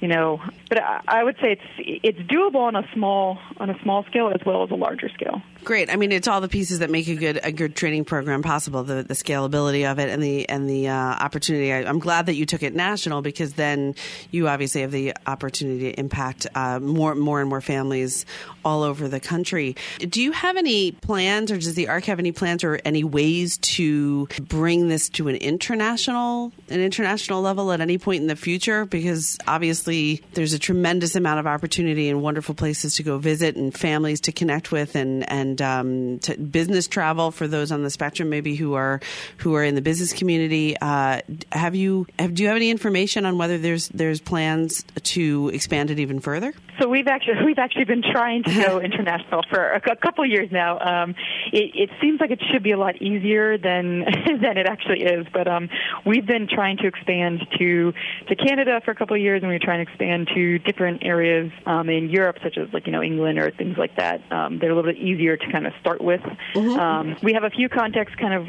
you 0.00 0.08
know, 0.08 0.40
but 0.68 0.82
I, 0.82 1.00
I 1.08 1.24
would 1.24 1.36
say 1.36 1.52
it's 1.52 1.62
it's 1.78 2.18
doable 2.18 2.60
on 2.60 2.76
a 2.76 2.86
small 2.92 3.38
on 3.56 3.70
a 3.70 3.82
small 3.82 4.04
scale 4.04 4.28
as 4.28 4.44
well 4.44 4.62
as 4.62 4.70
a 4.70 4.74
larger 4.74 5.08
scale. 5.08 5.40
Great. 5.64 5.90
I 5.90 5.96
mean, 5.96 6.12
it's 6.12 6.28
all 6.28 6.40
the 6.40 6.48
pieces 6.48 6.80
that 6.80 6.90
make 6.90 7.08
a 7.08 7.14
good 7.14 7.40
a 7.42 7.50
good 7.50 7.74
training 7.74 8.04
program 8.04 8.42
possible. 8.42 8.84
The 8.84 9.02
the 9.02 9.14
scalability 9.14 9.90
of 9.90 9.98
it 9.98 10.10
and 10.10 10.22
the 10.22 10.48
and 10.48 10.68
the 10.68 10.88
uh, 10.88 10.94
opportunity. 10.94 11.72
I, 11.72 11.88
am 11.88 11.98
glad 11.98 12.26
that 12.26 12.34
you 12.34 12.44
took 12.44 12.62
it 12.62 12.74
national 12.74 13.22
because 13.22 13.54
then 13.54 13.94
you 14.30 14.48
obviously 14.48 14.82
have 14.82 14.92
the 14.92 15.14
opportunity 15.26 15.92
to 15.92 15.98
impact 15.98 16.46
uh, 16.54 16.78
more 16.78 17.14
more 17.14 17.40
and 17.40 17.48
more 17.48 17.62
families 17.62 18.26
all 18.66 18.82
over 18.82 19.06
the 19.06 19.20
country. 19.20 19.76
Do 20.00 20.20
you 20.20 20.32
have 20.32 20.56
any 20.56 20.90
plans, 20.90 21.52
or 21.52 21.56
does 21.56 21.76
the 21.76 21.86
ARC 21.86 22.04
have 22.06 22.18
any 22.18 22.32
plans, 22.32 22.64
or 22.64 22.80
any 22.84 23.04
ways 23.04 23.58
to 23.58 24.26
bring 24.40 24.88
this 24.88 25.08
to 25.10 25.28
an 25.28 25.36
international 25.36 26.52
an 26.68 26.80
international 26.80 27.42
level 27.42 27.70
at 27.70 27.80
any 27.80 27.96
point 27.96 28.22
in 28.22 28.26
the 28.26 28.34
future? 28.34 28.84
Because 28.84 29.38
obviously 29.46 30.20
there's 30.34 30.52
a 30.52 30.58
tremendous 30.58 31.14
amount 31.14 31.38
of 31.38 31.46
opportunity 31.46 32.08
and 32.08 32.22
wonderful 32.22 32.56
places 32.56 32.96
to 32.96 33.04
go 33.04 33.18
visit 33.18 33.54
and 33.54 33.72
families 33.72 34.20
to 34.22 34.32
connect 34.32 34.72
with 34.72 34.96
and 34.96 35.30
and 35.30 35.62
um, 35.62 36.16
business 36.50 36.88
travel 36.88 37.30
for 37.30 37.46
those 37.46 37.70
on 37.70 37.84
the 37.84 37.90
spectrum 37.90 38.28
maybe 38.28 38.56
who 38.56 38.74
are 38.74 39.00
who 39.36 39.54
are 39.54 39.62
in 39.62 39.76
the 39.76 39.80
business 39.80 40.12
community. 40.12 40.76
Uh, 40.80 41.20
have 41.52 41.76
you 41.76 42.04
have, 42.18 42.34
do 42.34 42.42
you 42.42 42.48
have 42.48 42.56
any 42.56 42.70
information 42.70 43.24
on 43.24 43.38
whether 43.38 43.58
there's 43.58 43.88
there's 43.90 44.20
plans 44.20 44.84
to 45.04 45.52
expand 45.54 45.92
it 45.92 46.00
even 46.00 46.18
further? 46.18 46.52
So 46.80 46.88
we've 46.88 47.06
actually 47.06 47.34
we've 47.44 47.58
actually 47.58 47.84
been 47.84 48.02
trying 48.02 48.42
to 48.44 48.54
go 48.54 48.80
international 48.86 49.42
for 49.50 49.72
a, 49.72 49.76
a 49.76 49.96
couple 49.96 50.24
of 50.24 50.30
years 50.30 50.50
now. 50.50 50.78
Um, 50.78 51.14
it, 51.52 51.70
it 51.74 51.90
seems 52.00 52.20
like 52.20 52.30
it 52.30 52.42
should 52.50 52.62
be 52.62 52.72
a 52.72 52.78
lot 52.78 53.00
easier 53.00 53.58
than 53.58 54.00
than 54.40 54.58
it 54.58 54.66
actually 54.66 55.02
is, 55.02 55.26
but 55.32 55.48
um, 55.48 55.68
we've 56.04 56.26
been 56.26 56.48
trying 56.48 56.76
to 56.78 56.86
expand 56.86 57.46
to 57.58 57.92
to 58.28 58.36
Canada 58.36 58.80
for 58.84 58.90
a 58.90 58.94
couple 58.94 59.16
of 59.16 59.22
years, 59.22 59.42
and 59.42 59.50
we're 59.50 59.58
trying 59.58 59.84
to 59.84 59.90
expand 59.90 60.28
to 60.34 60.58
different 60.60 61.02
areas 61.04 61.50
um, 61.66 61.88
in 61.88 62.10
Europe, 62.10 62.36
such 62.42 62.58
as 62.58 62.72
like 62.72 62.86
you 62.86 62.92
know 62.92 63.02
England 63.02 63.38
or 63.38 63.50
things 63.50 63.76
like 63.78 63.96
that. 63.96 64.20
Um, 64.32 64.58
they're 64.58 64.70
a 64.70 64.74
little 64.74 64.90
bit 64.90 65.00
easier 65.00 65.36
to 65.36 65.52
kind 65.52 65.66
of 65.66 65.72
start 65.80 66.00
with. 66.00 66.20
Mm-hmm. 66.54 66.78
Um, 66.78 67.16
we 67.22 67.32
have 67.32 67.44
a 67.44 67.50
few 67.50 67.68
contacts 67.68 68.14
kind 68.16 68.34
of 68.34 68.46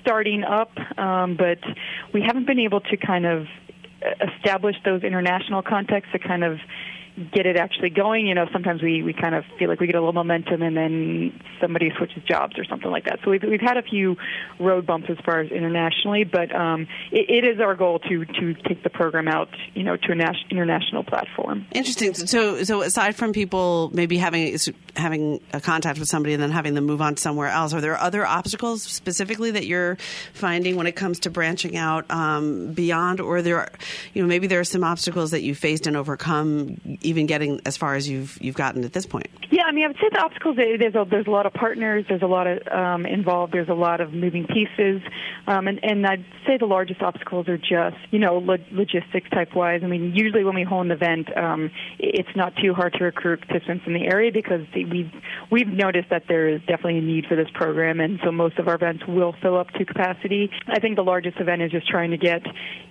starting 0.00 0.44
up, 0.44 0.70
um, 0.98 1.36
but 1.36 1.58
we 2.12 2.22
haven't 2.22 2.46
been 2.46 2.58
able 2.58 2.80
to 2.80 2.96
kind 2.96 3.26
of 3.26 3.46
establish 4.20 4.76
those 4.84 5.02
international 5.02 5.62
contacts 5.62 6.08
to 6.12 6.18
kind 6.18 6.44
of 6.44 6.58
get 7.32 7.46
it 7.46 7.56
actually 7.56 7.90
going. 7.90 8.26
You 8.26 8.34
know, 8.34 8.46
sometimes 8.52 8.82
we, 8.82 9.02
we 9.02 9.12
kind 9.12 9.34
of 9.34 9.44
feel 9.58 9.68
like 9.68 9.80
we 9.80 9.86
get 9.86 9.96
a 9.96 10.00
little 10.00 10.12
momentum 10.12 10.62
and 10.62 10.76
then 10.76 11.40
somebody 11.60 11.92
switches 11.96 12.22
jobs 12.24 12.58
or 12.58 12.64
something 12.64 12.90
like 12.90 13.04
that. 13.04 13.20
So 13.24 13.30
we've, 13.30 13.42
we've 13.42 13.60
had 13.60 13.76
a 13.76 13.82
few 13.82 14.16
road 14.58 14.86
bumps 14.86 15.08
as 15.10 15.18
far 15.24 15.40
as 15.40 15.50
internationally, 15.50 16.24
but 16.24 16.54
um, 16.54 16.86
it, 17.12 17.28
it 17.28 17.44
is 17.44 17.60
our 17.60 17.74
goal 17.74 17.98
to, 18.00 18.24
to 18.24 18.54
take 18.54 18.82
the 18.82 18.90
program 18.90 19.28
out, 19.28 19.48
you 19.74 19.82
know, 19.82 19.96
to 19.96 20.12
an 20.12 20.20
international 20.50 21.04
platform. 21.04 21.66
Interesting. 21.72 22.14
So, 22.14 22.62
so 22.64 22.82
aside 22.82 23.16
from 23.16 23.32
people 23.32 23.90
maybe 23.92 24.18
having 24.18 24.56
having 24.96 25.40
a 25.52 25.60
contact 25.60 25.98
with 25.98 26.08
somebody 26.08 26.34
and 26.34 26.42
then 26.42 26.50
having 26.50 26.74
them 26.74 26.84
move 26.84 27.00
on 27.00 27.16
somewhere 27.16 27.48
else, 27.48 27.72
are 27.72 27.80
there 27.80 27.96
other 27.96 28.26
obstacles 28.26 28.82
specifically 28.82 29.50
that 29.50 29.66
you're 29.66 29.96
finding 30.32 30.76
when 30.76 30.86
it 30.86 30.96
comes 30.96 31.20
to 31.20 31.30
branching 31.30 31.76
out 31.76 32.10
um, 32.10 32.72
beyond, 32.72 33.20
or 33.20 33.42
there, 33.42 33.58
are, 33.58 33.72
you 34.14 34.22
know, 34.22 34.28
maybe 34.28 34.46
there 34.46 34.60
are 34.60 34.64
some 34.64 34.84
obstacles 34.84 35.30
that 35.30 35.42
you 35.42 35.54
faced 35.54 35.86
and 35.86 35.96
overcome, 35.96 36.80
even 37.02 37.26
getting 37.26 37.60
as 37.66 37.76
far 37.76 37.94
as 37.94 38.08
you've 38.08 38.40
you've 38.40 38.54
gotten 38.54 38.84
at 38.84 38.92
this 38.92 39.06
point? 39.06 39.28
Yeah, 39.50 39.64
I 39.64 39.72
mean, 39.72 39.84
I 39.84 39.88
would 39.88 39.96
say 39.96 40.08
the 40.12 40.20
obstacles. 40.20 40.56
There's 40.56 40.94
a, 40.94 41.04
there's 41.08 41.26
a 41.26 41.30
lot 41.30 41.46
of 41.46 41.52
partners. 41.52 42.04
There's 42.08 42.22
a 42.22 42.26
lot 42.26 42.46
of 42.46 42.66
um, 42.68 43.06
involved. 43.06 43.52
There's 43.52 43.68
a 43.68 43.74
lot 43.74 44.00
of 44.00 44.12
moving 44.12 44.46
pieces, 44.46 45.02
um, 45.46 45.66
and 45.66 45.80
and 45.82 46.06
I'd 46.06 46.24
say 46.46 46.56
the 46.58 46.66
largest 46.66 47.02
obstacles 47.02 47.48
are 47.48 47.58
just 47.58 47.96
you 48.10 48.18
know 48.18 48.38
lo- 48.38 48.56
logistics 48.70 49.28
type 49.30 49.54
wise. 49.54 49.80
I 49.82 49.86
mean, 49.86 50.12
usually 50.14 50.44
when 50.44 50.54
we 50.54 50.62
hold 50.62 50.86
an 50.86 50.92
event, 50.92 51.36
um, 51.36 51.70
it's 51.98 52.28
not 52.36 52.54
too 52.62 52.74
hard 52.74 52.92
to 52.94 53.04
recruit 53.04 53.40
participants 53.40 53.84
in 53.86 53.94
the 53.94 54.06
area 54.06 54.30
because 54.32 54.62
we've 54.74 55.10
we've 55.50 55.68
noticed 55.68 56.10
that 56.10 56.24
there 56.28 56.48
is 56.48 56.60
definitely 56.60 56.98
a 56.98 57.02
need 57.02 57.26
for 57.26 57.36
this 57.36 57.48
program, 57.54 58.00
and 58.00 58.20
so 58.24 58.30
most 58.30 58.58
of 58.58 58.68
our 58.68 58.74
events 58.74 59.04
will 59.06 59.34
fill 59.40 59.58
up 59.58 59.70
to 59.70 59.84
capacity. 59.84 60.50
I 60.68 60.80
think 60.80 60.96
the 60.96 61.02
largest 61.02 61.40
event 61.40 61.62
is 61.62 61.70
just 61.70 61.88
trying 61.88 62.10
to 62.10 62.18
get, 62.18 62.42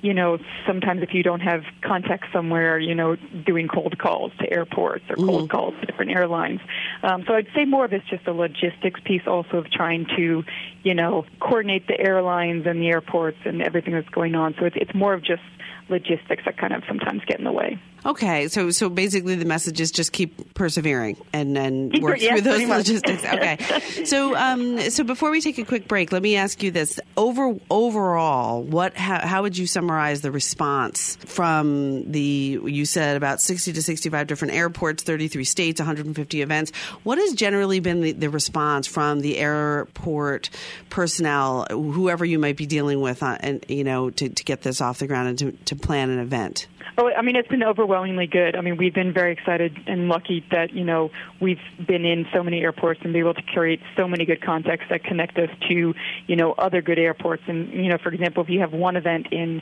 you 0.01 0.13
know, 0.13 0.38
sometimes 0.68 1.04
if 1.04 1.13
you 1.13 1.24
don't 1.24 1.42
have 1.42 1.62
contact 1.84 2.25
somewhere, 2.34 2.80
you 2.80 2.96
know, 2.96 3.16
doing 3.46 3.68
cold 3.68 3.98
calls 4.00 4.32
to 4.39 4.51
airports 4.51 5.03
or 5.10 5.15
cold 5.15 5.44
mm-hmm. 5.44 5.58
calls 5.58 5.74
to 5.79 5.86
different 5.86 6.12
airlines. 6.12 6.62
Um, 7.03 7.24
so 7.27 7.34
I'd 7.34 7.48
say 7.56 7.65
more 7.65 7.86
of 7.86 7.94
it's 7.94 8.08
just 8.10 8.25
a 8.27 8.34
logistics 8.34 9.00
piece, 9.03 9.24
also 9.27 9.58
of 9.58 9.70
trying 9.70 10.08
to, 10.18 10.44
you 10.84 10.94
know, 10.96 11.25
coordinate 11.39 11.88
the 11.88 12.00
airlines 12.00 12.65
and 12.65 12.82
the 12.82 12.88
airports 12.88 13.38
and 13.46 13.62
everything 13.62 13.94
that's 13.94 14.10
going 14.10 14.36
on. 14.36 14.56
So 14.60 14.65
it's 14.65 14.77
it's 14.79 14.96
more 14.96 15.13
of 15.13 15.24
just 15.24 15.44
logistics 15.89 16.44
that 16.46 16.58
kind 16.58 16.74
of 16.74 16.84
sometimes 16.88 17.24
get 17.25 17.39
in 17.39 17.46
the 17.46 17.51
way. 17.51 17.79
Okay, 18.06 18.48
so 18.48 18.72
so 18.72 18.89
basically 18.89 19.36
the 19.36 19.46
message 19.46 19.82
is 19.82 19.91
just 19.91 20.13
keep 20.13 20.53
persevering 20.53 21.18
and 21.34 21.58
and 21.58 21.94
work 22.01 22.22
yes, 22.22 22.32
through 22.32 22.41
those 22.41 22.63
logistics. 22.65 23.25
Okay, 23.25 23.58
so 24.06 24.36
um, 24.36 24.79
so 24.89 25.03
before 25.03 25.32
we 25.32 25.41
take 25.41 25.58
a 25.58 25.65
quick 25.65 25.88
break, 25.88 26.12
let 26.12 26.22
me 26.22 26.38
ask 26.38 26.63
you 26.63 26.72
this: 26.72 27.00
over 27.18 27.56
overall, 27.70 28.63
what 28.63 28.96
how, 28.96 29.20
how 29.20 29.41
would 29.41 29.58
you 29.58 29.68
summarize 29.68 30.22
the 30.22 30.32
response 30.32 31.18
from 31.25 32.10
the 32.10 32.60
you 32.63 32.86
said 32.86 33.18
about 33.18 33.41
sixty 33.41 33.74
to 33.74 33.84
sixty 33.84 34.10
five 34.10 34.27
different 34.27 34.53
airports, 34.53 35.03
thirty 35.03 35.27
three 35.27 35.44
states, 35.44 35.82
one 35.82 35.86
hundred 35.86 36.06
and 36.06 36.15
fifty 36.15 36.41
events? 36.41 36.72
What 37.03 37.18
has 37.18 37.34
generally 37.34 37.82
been 37.82 38.01
the, 38.01 38.12
the, 38.13 38.29
response 38.29 38.88
from 38.88 39.20
the 39.22 39.38
airport 39.38 40.50
personnel, 40.89 41.65
whoever 41.70 42.24
you 42.24 42.39
might 42.39 42.56
be 42.56 42.65
dealing 42.65 43.01
with, 43.01 43.24
uh, 43.24 43.38
and 43.41 43.65
you 43.68 43.84
know 43.84 44.10
to, 44.12 44.29
to 44.29 44.44
get 44.46 44.62
this 44.62 44.79
off 44.79 45.00
the 45.00 45.08
ground 45.08 45.27
and 45.27 45.39
to, 45.39 45.51
to 45.65 45.75
plan 45.75 46.10
an 46.10 46.20
event? 46.20 46.68
Oh, 46.98 47.12
I 47.12 47.21
mean, 47.21 47.36
it's 47.36 47.48
been 47.48 47.63
overwhelmingly 47.63 48.27
good. 48.27 48.55
I 48.55 48.62
mean, 48.62 48.77
we've 48.77 48.93
been 48.93 49.13
very 49.13 49.31
excited 49.31 49.77
and 49.88 50.09
lucky 50.09 50.45
that, 50.51 50.74
you 50.74 50.83
know, 50.83 51.12
we've 51.39 51.59
been 51.86 52.05
in 52.05 52.25
so 52.33 52.43
many 52.43 52.62
airports 52.62 53.00
and 53.03 53.13
be 53.13 53.19
able 53.19 53.33
to 53.33 53.41
create 53.41 53.79
so 53.98 54.07
many 54.07 54.25
good 54.25 54.41
contacts 54.41 54.86
that 54.89 55.03
connect 55.03 55.38
us 55.38 55.50
to, 55.69 55.93
you 56.27 56.36
know, 56.36 56.53
other 56.53 56.81
good 56.81 57.00
airports. 57.00 57.43
And, 57.48 57.71
you 57.74 57.89
know, 57.89 57.98
for 57.98 58.12
example, 58.12 58.43
if 58.43 58.50
you 58.50 58.59
have 58.59 58.74
one 58.74 58.95
event 58.95 59.27
in, 59.31 59.62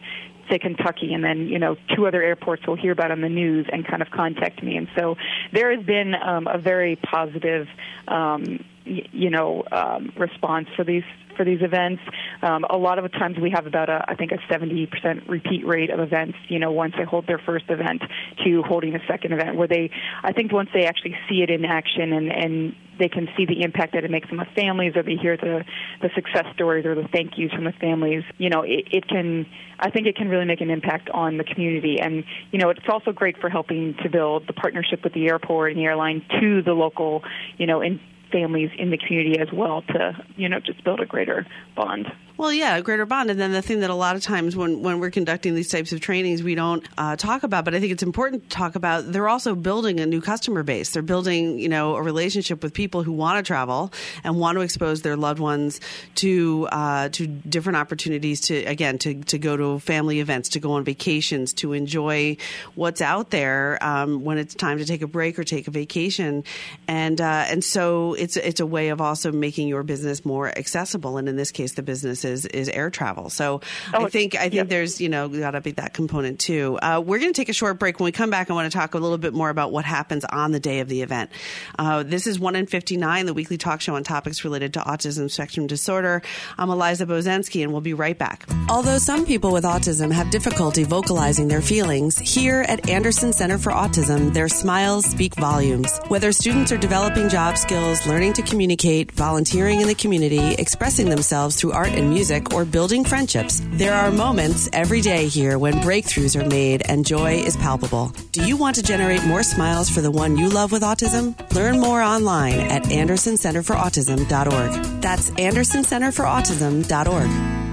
say, 0.50 0.60
Kentucky 0.60 1.14
and 1.14 1.24
then, 1.24 1.48
you 1.48 1.60
know, 1.60 1.76
two 1.96 2.08
other 2.08 2.24
airports 2.24 2.66
will 2.66 2.78
hear 2.78 2.92
about 2.92 3.12
on 3.12 3.22
the 3.22 3.30
news 3.30 3.68
and 3.72 3.86
kind 3.86 4.02
of 4.02 4.10
contact 4.10 4.64
me. 4.64 4.78
And 4.78 4.88
so 4.96 5.16
there 5.54 5.76
has 5.76 5.86
been 5.86 6.16
um, 6.16 6.48
a 6.48 6.58
very 6.58 6.96
positive, 6.96 7.68
um, 8.08 8.64
you 8.86 9.30
know, 9.30 9.64
um, 9.72 10.14
response 10.18 10.70
for 10.76 10.84
these 10.84 11.04
for 11.38 11.46
these 11.46 11.62
events. 11.62 12.02
Um, 12.42 12.66
a 12.70 12.78
lot 12.78 13.00
of 13.00 13.10
times 13.12 13.38
we 13.40 13.52
have 13.52 13.68
about 13.68 13.90
a, 13.90 14.04
I 14.08 14.16
think 14.16 14.32
a 14.32 14.38
70% 14.52 15.30
repeat 15.30 15.66
rate 15.66 15.90
of 15.90 16.00
events, 16.00 16.38
you 16.50 16.60
know, 16.60 16.72
once 16.72 16.96
they 16.98 17.06
hold 17.06 17.28
their 17.28 17.40
first 17.40 17.66
event 17.70 18.02
to 18.44 18.64
holding 18.64 18.96
a 18.96 19.00
second 19.08 19.34
event 19.34 19.56
where 19.56 19.68
they, 19.68 19.92
I 20.24 20.34
think 20.34 20.52
once 20.52 20.70
they 20.74 20.86
actually 20.86 21.16
see 21.30 21.42
it 21.44 21.50
in 21.50 21.64
action 21.64 22.12
and, 22.12 22.32
and 22.32 22.76
they 23.00 23.10
can 23.10 23.28
see 23.38 23.46
the 23.46 23.62
impact 23.62 23.94
that 23.94 24.04
it 24.04 24.12
makes 24.12 24.28
on 24.32 24.38
the 24.38 24.48
families 24.56 24.94
or 24.96 25.04
they 25.04 25.16
hear 25.16 25.38
the, 25.38 25.64
the 26.02 26.10
success 26.16 26.46
stories 26.56 26.86
or 26.86 26.96
the 26.96 27.08
thank 27.14 27.38
yous 27.38 27.52
from 27.52 27.64
the 27.64 27.72
families, 27.74 28.24
you 28.38 28.50
know, 28.50 28.64
it, 28.64 28.88
it 28.92 29.08
can, 29.08 29.46
I 29.80 29.92
think 29.92 30.08
it 30.08 30.16
can 30.16 30.30
really 30.30 30.46
make 30.46 30.62
an 30.62 30.70
impact 30.70 31.10
on 31.10 31.38
the 31.38 31.44
community. 31.44 32.00
And, 32.02 32.24
you 32.52 32.60
know, 32.60 32.70
it's 32.70 32.80
also 32.90 33.12
great 33.12 33.38
for 33.40 33.50
helping 33.50 33.96
to 34.04 34.10
build 34.10 34.48
the 34.48 34.54
partnership 34.54 35.04
with 35.04 35.14
the 35.14 35.28
airport 35.28 35.72
and 35.72 35.80
the 35.80 35.86
airline 35.86 36.26
to 36.42 36.62
the 36.64 36.74
local, 36.74 37.24
you 37.58 37.68
know, 37.68 37.82
in 37.82 38.00
families 38.32 38.72
in 38.78 38.90
the 38.90 38.98
community 38.98 39.40
as 39.40 39.52
well 39.52 39.82
to 39.84 40.26
you 40.36 40.50
know 40.50 40.60
just 40.60 40.84
build 40.84 41.00
a 41.00 41.06
greater 41.06 41.46
bond. 41.76 42.12
Well, 42.38 42.54
yeah, 42.54 42.78
a 42.78 42.84
greater 42.84 43.08
bond. 43.08 43.32
And 43.32 43.40
then 43.40 43.52
the 43.52 43.64
thing 43.64 43.80
that 43.80 43.90
a 43.90 43.96
lot 43.96 44.16
of 44.16 44.22
times 44.22 44.56
when, 44.56 44.84
when 44.84 45.00
we're 45.00 45.10
conducting 45.10 45.56
these 45.56 45.70
types 45.70 45.92
of 45.92 46.02
trainings, 46.02 46.44
we 46.44 46.54
don't 46.54 46.88
uh, 46.96 47.16
talk 47.16 47.42
about, 47.42 47.66
but 47.66 47.74
I 47.74 47.80
think 47.80 47.92
it's 47.92 48.04
important 48.04 48.44
to 48.44 48.50
talk 48.50 48.76
about, 48.76 49.12
they're 49.12 49.28
also 49.28 49.56
building 49.56 50.00
a 50.00 50.06
new 50.06 50.22
customer 50.22 50.62
base. 50.62 50.92
They're 50.92 51.02
building, 51.02 51.58
you 51.58 51.68
know, 51.68 51.96
a 51.96 52.02
relationship 52.04 52.62
with 52.62 52.76
people 52.76 53.02
who 53.02 53.12
want 53.12 53.44
to 53.44 53.48
travel 53.48 53.92
and 54.24 54.38
want 54.40 54.56
to 54.56 54.62
expose 54.62 55.02
their 55.02 55.16
loved 55.16 55.40
ones 55.40 55.82
to, 56.16 56.68
uh, 56.72 57.10
to 57.10 57.26
different 57.26 57.78
opportunities 57.78 58.42
to, 58.42 58.66
again, 58.66 59.00
to, 59.00 59.24
to 59.24 59.40
go 59.40 59.58
to 59.58 59.80
family 59.80 60.20
events, 60.20 60.50
to 60.50 60.60
go 60.60 60.74
on 60.74 60.84
vacations, 60.84 61.54
to 61.54 61.74
enjoy 61.74 62.38
what's 62.76 63.02
out 63.02 63.32
there 63.32 63.84
um, 63.84 64.24
when 64.24 64.38
it's 64.38 64.54
time 64.54 64.78
to 64.78 64.86
take 64.86 65.02
a 65.02 65.08
break 65.08 65.40
or 65.40 65.44
take 65.44 65.68
a 65.68 65.72
vacation. 65.72 66.44
And, 66.88 67.20
uh, 67.20 67.46
and 67.48 67.64
so 67.64 68.14
it's, 68.14 68.38
it's 68.38 68.60
a 68.60 68.66
way 68.68 68.90
of 68.90 69.02
also 69.02 69.32
making 69.32 69.68
your 69.68 69.82
business 69.82 70.24
more 70.24 70.56
accessible. 70.56 71.18
And 71.18 71.28
in 71.28 71.36
this 71.36 71.50
case, 71.50 71.74
the 71.74 71.82
business 71.82 72.27
is 72.28 72.46
is 72.46 72.70
air 72.70 72.92
travel. 72.92 73.32
So 73.32 73.62
oh, 73.94 74.06
I 74.06 74.10
think 74.10 74.36
I 74.36 74.42
think 74.42 74.54
yep. 74.54 74.70
there's 74.70 75.02
you 75.02 75.10
know 75.10 75.28
got 75.28 75.52
to 75.52 75.62
be 75.62 75.72
that 75.72 75.94
component 75.94 76.40
too. 76.40 76.78
Uh, 76.82 77.02
we're 77.04 77.20
going 77.20 77.34
to 77.34 77.42
take 77.42 77.50
a 77.50 77.54
short 77.54 77.80
break. 77.80 78.00
When 78.00 78.06
we 78.06 78.12
come 78.12 78.30
back, 78.30 78.52
I 78.52 78.54
want 78.54 78.72
to 78.72 78.78
talk 78.78 78.94
a 78.94 79.00
little 79.00 79.18
bit 79.18 79.34
more 79.34 79.50
about 79.50 79.72
what 79.72 79.86
happens 79.86 80.26
on 80.26 80.52
the 80.52 80.60
day 80.60 80.82
of 80.82 80.90
the 80.90 81.02
event. 81.02 81.32
Uh, 81.80 82.04
this 82.04 82.28
is 82.28 82.40
one 82.40 82.56
in 82.56 82.68
fifty 82.68 82.98
nine, 82.98 83.26
the 83.26 83.34
weekly 83.34 83.58
talk 83.58 83.82
show 83.82 83.96
on 83.96 84.04
topics 84.04 84.44
related 84.44 84.74
to 84.74 84.80
autism 84.82 85.32
spectrum 85.32 85.66
disorder. 85.66 86.22
I'm 86.58 86.70
Eliza 86.70 87.06
Bozensky, 87.06 87.64
and 87.64 87.72
we'll 87.72 87.82
be 87.82 87.94
right 87.94 88.18
back. 88.18 88.46
Although 88.70 88.98
some 88.98 89.26
people 89.26 89.54
with 89.54 89.64
autism 89.64 90.12
have 90.12 90.30
difficulty 90.30 90.84
vocalizing 90.84 91.48
their 91.48 91.62
feelings, 91.62 92.18
here 92.18 92.66
at 92.68 92.90
Anderson 92.90 93.32
Center 93.32 93.58
for 93.58 93.72
Autism, 93.72 94.34
their 94.34 94.50
smiles 94.50 95.06
speak 95.06 95.36
volumes. 95.36 96.00
Whether 96.10 96.32
students 96.34 96.72
are 96.72 96.78
developing 96.78 97.30
job 97.30 97.58
skills, 97.58 98.06
learning 98.06 98.34
to 98.34 98.42
communicate, 98.42 99.12
volunteering 99.14 99.80
in 99.80 99.88
the 99.88 99.96
community, 99.96 100.56
expressing 100.56 101.10
themselves 101.10 101.56
through 101.56 101.72
art 101.72 101.90
and 101.90 102.10
music 102.10 102.17
music, 102.18 102.52
or 102.52 102.66
building 102.66 103.06
friendships, 103.06 103.62
there 103.82 103.94
are 103.94 104.10
moments 104.10 104.68
every 104.74 105.02
day 105.02 105.28
here 105.28 105.60
when 105.60 105.76
breakthroughs 105.76 106.36
are 106.36 106.50
made 106.50 106.82
and 106.90 107.06
joy 107.06 107.34
is 107.34 107.56
palpable. 107.58 108.12
Do 108.32 108.44
you 108.44 108.58
want 108.58 108.76
to 108.78 108.82
generate 108.82 109.24
more 109.26 109.44
smiles 109.44 109.88
for 109.88 110.02
the 110.02 110.10
one 110.10 110.36
you 110.36 110.50
love 110.50 110.72
with 110.72 110.82
autism? 110.82 111.36
Learn 111.54 111.80
more 111.80 112.02
online 112.02 112.56
at 112.56 112.86
andersoncenterforautism.org. 112.86 115.02
That's 115.02 115.30
andersoncenterforautism.org. 115.30 117.67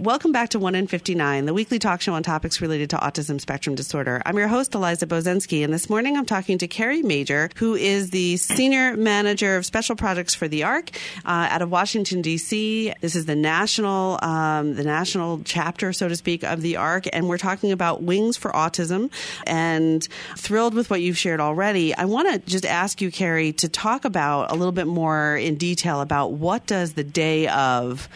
Welcome 0.00 0.32
back 0.32 0.48
to 0.50 0.58
1 0.58 0.74
in 0.76 0.86
59, 0.86 1.44
the 1.44 1.52
weekly 1.52 1.78
talk 1.78 2.00
show 2.00 2.14
on 2.14 2.22
topics 2.22 2.62
related 2.62 2.88
to 2.88 2.96
autism 2.96 3.38
spectrum 3.38 3.74
disorder. 3.74 4.22
I'm 4.24 4.38
your 4.38 4.48
host, 4.48 4.74
Eliza 4.74 5.06
Bozensky, 5.06 5.62
and 5.62 5.74
this 5.74 5.90
morning 5.90 6.16
I'm 6.16 6.24
talking 6.24 6.56
to 6.56 6.66
Carrie 6.66 7.02
Mauger, 7.02 7.50
who 7.56 7.74
is 7.74 8.08
the 8.08 8.38
Senior 8.38 8.96
Manager 8.96 9.58
of 9.58 9.66
Special 9.66 9.94
Projects 9.96 10.34
for 10.34 10.48
the 10.48 10.62
ARC 10.62 10.92
uh, 11.26 11.48
out 11.50 11.60
of 11.60 11.70
Washington, 11.70 12.22
D.C. 12.22 12.94
This 13.02 13.14
is 13.14 13.26
the 13.26 13.36
national, 13.36 14.18
um, 14.22 14.74
the 14.74 14.84
national 14.84 15.42
chapter, 15.44 15.92
so 15.92 16.08
to 16.08 16.16
speak, 16.16 16.44
of 16.44 16.62
the 16.62 16.78
ARC, 16.78 17.04
and 17.12 17.28
we're 17.28 17.36
talking 17.36 17.70
about 17.70 18.02
Wings 18.02 18.38
for 18.38 18.50
Autism, 18.52 19.10
and 19.46 20.08
thrilled 20.34 20.72
with 20.72 20.88
what 20.88 21.02
you've 21.02 21.18
shared 21.18 21.40
already. 21.40 21.94
I 21.94 22.06
want 22.06 22.32
to 22.32 22.38
just 22.50 22.64
ask 22.64 23.02
you, 23.02 23.10
Carrie, 23.10 23.52
to 23.52 23.68
talk 23.68 24.06
about 24.06 24.50
a 24.50 24.54
little 24.54 24.72
bit 24.72 24.86
more 24.86 25.36
in 25.36 25.56
detail 25.56 26.00
about 26.00 26.32
what 26.32 26.66
does 26.66 26.94
the 26.94 27.04
day 27.04 27.48
of 27.48 28.08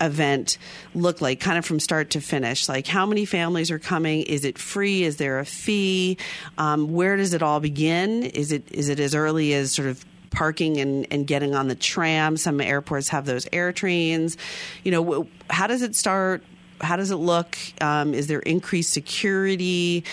event 0.00 0.58
look 0.94 1.20
like, 1.20 1.40
kind 1.40 1.58
of 1.58 1.64
from 1.64 1.80
start 1.80 2.10
to 2.10 2.20
finish? 2.20 2.68
Like, 2.68 2.86
how 2.86 3.06
many 3.06 3.24
families 3.24 3.70
are 3.70 3.78
coming? 3.78 4.22
Is 4.22 4.44
it 4.44 4.58
free? 4.58 5.02
Is 5.02 5.16
there 5.16 5.38
a 5.38 5.44
fee? 5.44 6.18
Um, 6.58 6.92
where 6.92 7.16
does 7.16 7.34
it 7.34 7.42
all 7.42 7.60
begin? 7.60 8.24
Is 8.24 8.52
it 8.52 8.70
is 8.70 8.88
it 8.88 9.00
as 9.00 9.14
early 9.14 9.54
as 9.54 9.72
sort 9.72 9.88
of 9.88 10.04
parking 10.30 10.78
and, 10.78 11.06
and 11.10 11.26
getting 11.26 11.54
on 11.54 11.68
the 11.68 11.74
tram? 11.74 12.36
Some 12.36 12.60
airports 12.60 13.08
have 13.08 13.26
those 13.26 13.46
air 13.52 13.72
trains. 13.72 14.36
You 14.84 14.92
know, 14.92 15.26
how 15.48 15.66
does 15.66 15.82
it 15.82 15.94
start? 15.94 16.42
How 16.80 16.96
does 16.96 17.10
it 17.10 17.16
look? 17.16 17.58
Um, 17.80 18.14
is 18.14 18.26
there 18.26 18.40
increased 18.40 18.92
security? 18.92 20.04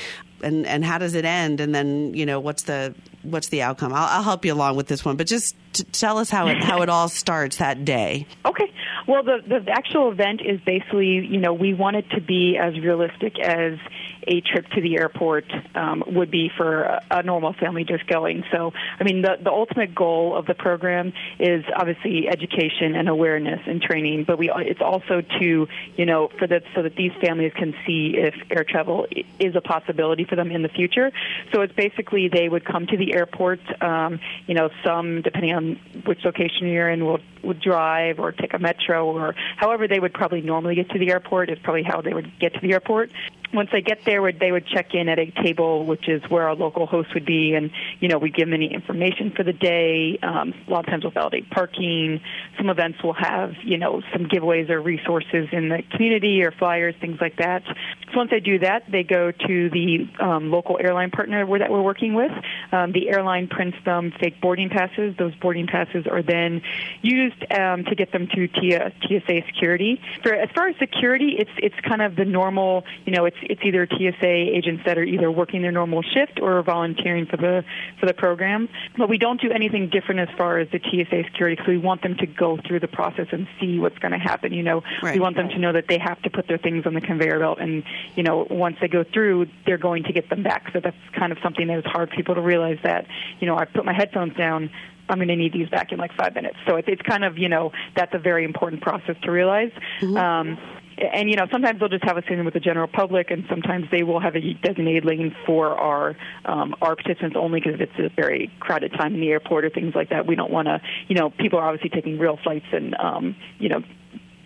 And, 0.44 0.67
and 0.67 0.86
how 0.86 1.00
does 1.00 1.15
it 1.15 1.25
end? 1.25 1.60
And 1.60 1.74
then, 1.74 2.13
you 2.13 2.25
know, 2.25 2.39
what's 2.39 2.63
the 2.63 2.94
what's 3.30 3.50
the 3.50 3.62
outcome? 3.62 3.94
I'll, 3.94 4.08
I'll 4.08 4.24
help 4.24 4.46
you 4.46 4.54
along 4.54 4.76
with 4.76 4.88
this 4.88 5.04
one, 5.04 5.16
but 5.16 5.28
just 5.28 5.56
tell 5.92 6.18
us 6.18 6.30
how 6.30 6.48
it 6.48 6.64
how 6.64 6.82
it 6.82 6.90
all 6.90 7.10
starts 7.10 7.58
that 7.58 7.86
day. 7.86 8.28
Okay. 8.46 8.72
Well, 9.08 9.24
the 9.24 9.38
the 9.48 9.72
actual 9.72 10.12
event 10.12 10.42
is 10.42 10.60
basically, 10.66 11.26
you 11.26 11.40
know, 11.40 11.54
we 11.54 11.74
want 11.74 11.96
it 11.96 12.10
to 12.12 12.22
be 12.22 12.58
as 12.62 12.74
realistic 12.80 13.40
as 13.40 13.80
a 14.28 14.42
trip 14.42 14.68
to 14.76 14.82
the 14.82 14.98
airport 15.00 15.46
um, 15.74 16.04
would 16.08 16.30
be 16.30 16.52
for 16.58 16.84
a, 16.84 17.02
a 17.12 17.24
normal 17.24 17.54
family 17.54 17.86
just 17.86 18.06
going. 18.08 18.44
So, 18.52 18.74
I 19.00 19.04
mean, 19.04 19.22
the 19.22 19.38
the 19.42 19.52
ultimate 19.52 19.96
goal 19.96 20.36
of 20.36 20.46
the 20.46 20.54
program 20.54 21.14
is 21.40 21.64
obviously 21.76 22.28
education 22.28 22.96
and 22.96 23.08
awareness 23.08 23.62
and 23.66 23.82
training, 23.82 24.26
but 24.28 24.38
we 24.38 24.52
it's 24.54 24.82
also 24.82 25.22
to 25.40 25.68
you 25.96 26.06
know 26.06 26.30
for 26.38 26.48
that 26.48 26.64
so 26.76 26.84
that 26.84 26.96
these 26.96 27.14
families 27.22 27.54
can 27.56 27.74
see 27.86 28.16
if 28.18 28.34
air 28.50 28.66
travel 28.68 29.08
is 29.40 29.56
a 29.56 29.62
possibility 29.62 30.26
for 30.26 30.36
them 30.36 30.52
in 30.52 30.64
the 30.64 30.70
future. 30.70 31.12
So 31.54 31.62
it's 31.62 31.74
basically 31.74 32.28
they 32.28 32.50
would 32.50 32.66
come 32.66 32.88
to 32.88 32.98
the 32.98 33.16
airport. 33.18 33.60
Um, 33.82 34.20
you 34.46 34.54
know, 34.54 34.70
some 34.86 35.22
depending 35.22 35.54
on 35.54 35.80
which 36.06 36.20
location 36.24 36.68
you're 36.68 36.90
in 36.90 37.06
will 37.06 37.20
would 37.44 37.62
drive 37.62 38.20
or 38.20 38.32
take 38.32 38.54
a 38.54 38.60
metro 38.60 39.06
or 39.06 39.34
however 39.56 39.88
they 39.88 40.00
would 40.00 40.14
probably 40.14 40.42
normally 40.42 40.76
get 40.76 40.90
to 40.90 41.00
the 41.00 41.12
airport 41.12 41.50
is 41.50 41.58
probably 41.64 41.84
how 41.84 42.02
they 42.02 42.14
would 42.14 42.32
get 42.40 42.54
to 42.54 42.60
the 42.60 42.74
airport 42.74 43.10
once 43.54 43.70
they 43.72 43.82
get 43.82 44.00
there, 44.06 44.32
they 44.32 44.51
would 44.51 44.68
check 44.68 44.94
in 44.94 45.10
at 45.10 45.20
a 45.20 45.32
table, 45.32 45.86
which 45.86 46.10
is 46.10 46.22
where 46.30 46.48
our 46.48 46.56
local 46.56 46.86
host 46.86 47.13
would 47.13 47.25
be, 47.25 47.54
and 47.54 47.72
you 48.00 48.08
know 48.10 48.18
we 48.18 48.30
give 48.30 48.48
them 48.48 48.54
any 48.54 48.74
information 48.74 49.32
for 49.32 49.44
the 49.44 49.54
day. 49.54 50.20
Um, 50.22 50.54
a 50.68 50.72
lot 50.72 50.82
of 50.82 50.86
times 50.88 51.04
we'll 51.04 51.12
validate 51.12 51.50
parking. 51.50 52.22
Some 52.58 52.70
events 52.70 53.01
will 53.04 53.13
have 53.13 53.54
you 53.63 53.77
know 53.77 54.01
some 54.12 54.25
giveaways 54.25 54.70
or 54.70 54.82
resources 54.82 55.48
in 55.51 55.70
the 55.70 55.84
community 55.92 56.44
or 56.44 56.51
flyers, 56.51 56.96
things 57.00 57.20
like 57.22 57.38
that. 57.38 57.63
So 57.66 58.18
once 58.18 58.32
they 58.32 58.39
do 58.39 58.60
that, 58.60 58.84
they 58.92 59.04
go 59.04 59.32
to 59.32 59.70
the 59.70 60.08
um, 60.20 60.51
local 60.51 60.77
airline 60.80 61.12
partner 61.12 61.46
that 61.60 61.72
we're 61.72 61.82
working 61.82 62.13
with. 62.13 62.32
Um, 62.72 62.92
the 62.92 63.10
airline 63.10 63.48
prints 63.48 63.77
them 63.86 64.13
fake 64.20 64.42
boarding 64.42 64.70
passes. 64.70 65.16
Those 65.18 65.36
boarding 65.36 65.68
passes 65.68 66.06
are 66.08 66.22
then 66.22 66.62
used 67.01 67.44
um, 67.51 67.86
to 67.86 67.96
get 67.96 68.12
them 68.12 68.27
to 68.27 68.48
TSA 68.48 69.42
security. 69.48 70.01
For 70.24 70.34
as 70.34 70.50
far 70.54 70.68
as 70.68 70.75
security, 70.77 71.36
it's 71.38 71.51
it's 71.58 71.75
kind 71.88 72.01
of 72.01 72.16
the 72.16 72.25
normal 72.25 72.84
you 73.06 73.13
know 73.13 73.25
it's 73.25 73.37
it's 73.41 73.62
either 73.63 73.88
TSA 73.88 74.27
agents 74.27 74.84
that 74.86 74.98
are 74.98 75.03
either 75.03 75.32
working 75.32 75.62
their 75.62 75.72
normal 75.72 76.01
shift 76.01 76.39
or 76.41 76.62
volunteering 76.63 77.25
for 77.25 77.38
the 77.38 77.63
for 78.00 78.06
the 78.06 78.13
program. 78.13 78.70
But 78.98 79.10
we 79.10 79.17
don't 79.17 79.39
do 79.41 79.51
anything 79.51 79.89
different 79.89 80.22
as 80.22 80.29
far 80.38 80.60
as 80.60 80.67
the 80.72 80.79
TSA 80.79 81.24
security 81.32 81.56
because 81.56 81.67
we 81.67 81.77
want 81.77 82.01
them 82.01 82.15
to 82.17 82.25
go 82.25 82.58
through 82.67 82.79
the 82.79 82.88
process 82.88 83.27
and 83.32 83.48
see 83.60 83.79
what's 83.79 83.98
going 84.00 84.12
to 84.12 84.17
happen. 84.17 84.53
You 84.53 84.63
know, 84.63 84.84
right. 85.01 85.13
we 85.13 85.20
want 85.20 85.36
them 85.36 85.50
to 85.50 85.60
know 85.60 85.74
that 85.74 85.86
they 85.88 85.98
have 85.98 86.22
to 86.24 86.29
put 86.29 86.48
their 86.48 86.58
things 86.58 86.86
on 86.86 86.94
the 86.94 87.01
conveyor 87.01 87.39
belt, 87.39 87.60
and 87.60 87.84
you 88.15 88.24
know, 88.24 88.48
once 88.50 88.77
they 88.82 88.88
go 88.88 89.03
through, 89.03 89.48
they're 89.65 89.77
going 89.77 90.03
to 90.03 90.13
get 90.13 90.29
them 90.29 90.44
back. 90.44 90.70
So 90.74 90.79
that's 90.79 90.98
kind 91.17 91.32
of 91.32 91.38
something 91.44 91.67
that 91.67 91.79
is 91.79 91.86
hard 91.86 92.10
for 92.10 92.15
people 92.15 92.36
to 92.36 92.41
realize 92.41 92.79
that 92.84 93.08
you 93.39 93.48
know 93.48 93.58
I 93.58 93.65
put 93.65 93.86
my 93.86 93.94
headphones 93.94 94.36
down. 94.36 94.70
I'm 95.10 95.20
going 95.20 95.29
to 95.29 95.36
need 95.36 95.53
these 95.53 95.70
back 95.70 95.91
in 95.91 96.00
like 96.00 96.13
five 96.17 96.36
minutes. 96.36 96.58
So 96.67 96.75
it's 96.75 97.01
kind 97.01 97.24
of, 97.24 97.38
you 97.38 97.48
know, 97.48 97.72
that's 97.96 98.13
a 98.13 98.20
very 98.20 98.44
important 98.44 98.82
process 98.82 99.15
to 99.24 99.32
realize. 99.32 99.72
Mm-hmm. 100.01 100.17
Um, 100.17 100.58
and 100.98 101.30
you 101.30 101.36
know 101.36 101.48
sometimes 101.51 101.80
they'll 101.80 101.89
just 101.89 102.04
have 102.04 102.18
us 102.18 102.24
in 102.30 102.44
with 102.46 102.54
the 102.54 102.60
general 102.60 102.88
public, 102.88 103.32
and 103.32 103.46
sometimes 103.50 103.86
they 103.92 104.04
will 104.04 104.20
have 104.20 104.36
a 104.36 104.54
designated 104.54 105.06
lane 105.06 105.36
for 105.46 105.70
our 105.70 106.16
um, 106.46 106.75
our 106.82 106.96
participants 106.96 107.36
only 107.39 107.60
because 107.60 107.80
it's 107.80 108.00
a 108.00 108.10
very 108.16 108.51
crowded 108.60 108.92
time 108.94 109.13
in 109.13 109.22
the 109.22 109.30
airport 109.30 109.66
or 109.66 109.70
things 109.70 109.94
like 109.96 110.10
that. 110.10 110.25
We 110.25 110.36
don't 110.36 110.51
want 110.51 110.68
to, 110.68 110.82
you 111.08 111.16
know, 111.16 111.30
people 111.30 111.60
are 111.60 111.68
obviously 111.68 111.89
taking 111.89 112.18
real 112.18 112.38
flights 112.44 112.66
and 112.72 112.96
um, 112.96 113.36
you 113.60 113.70
know 113.70 113.84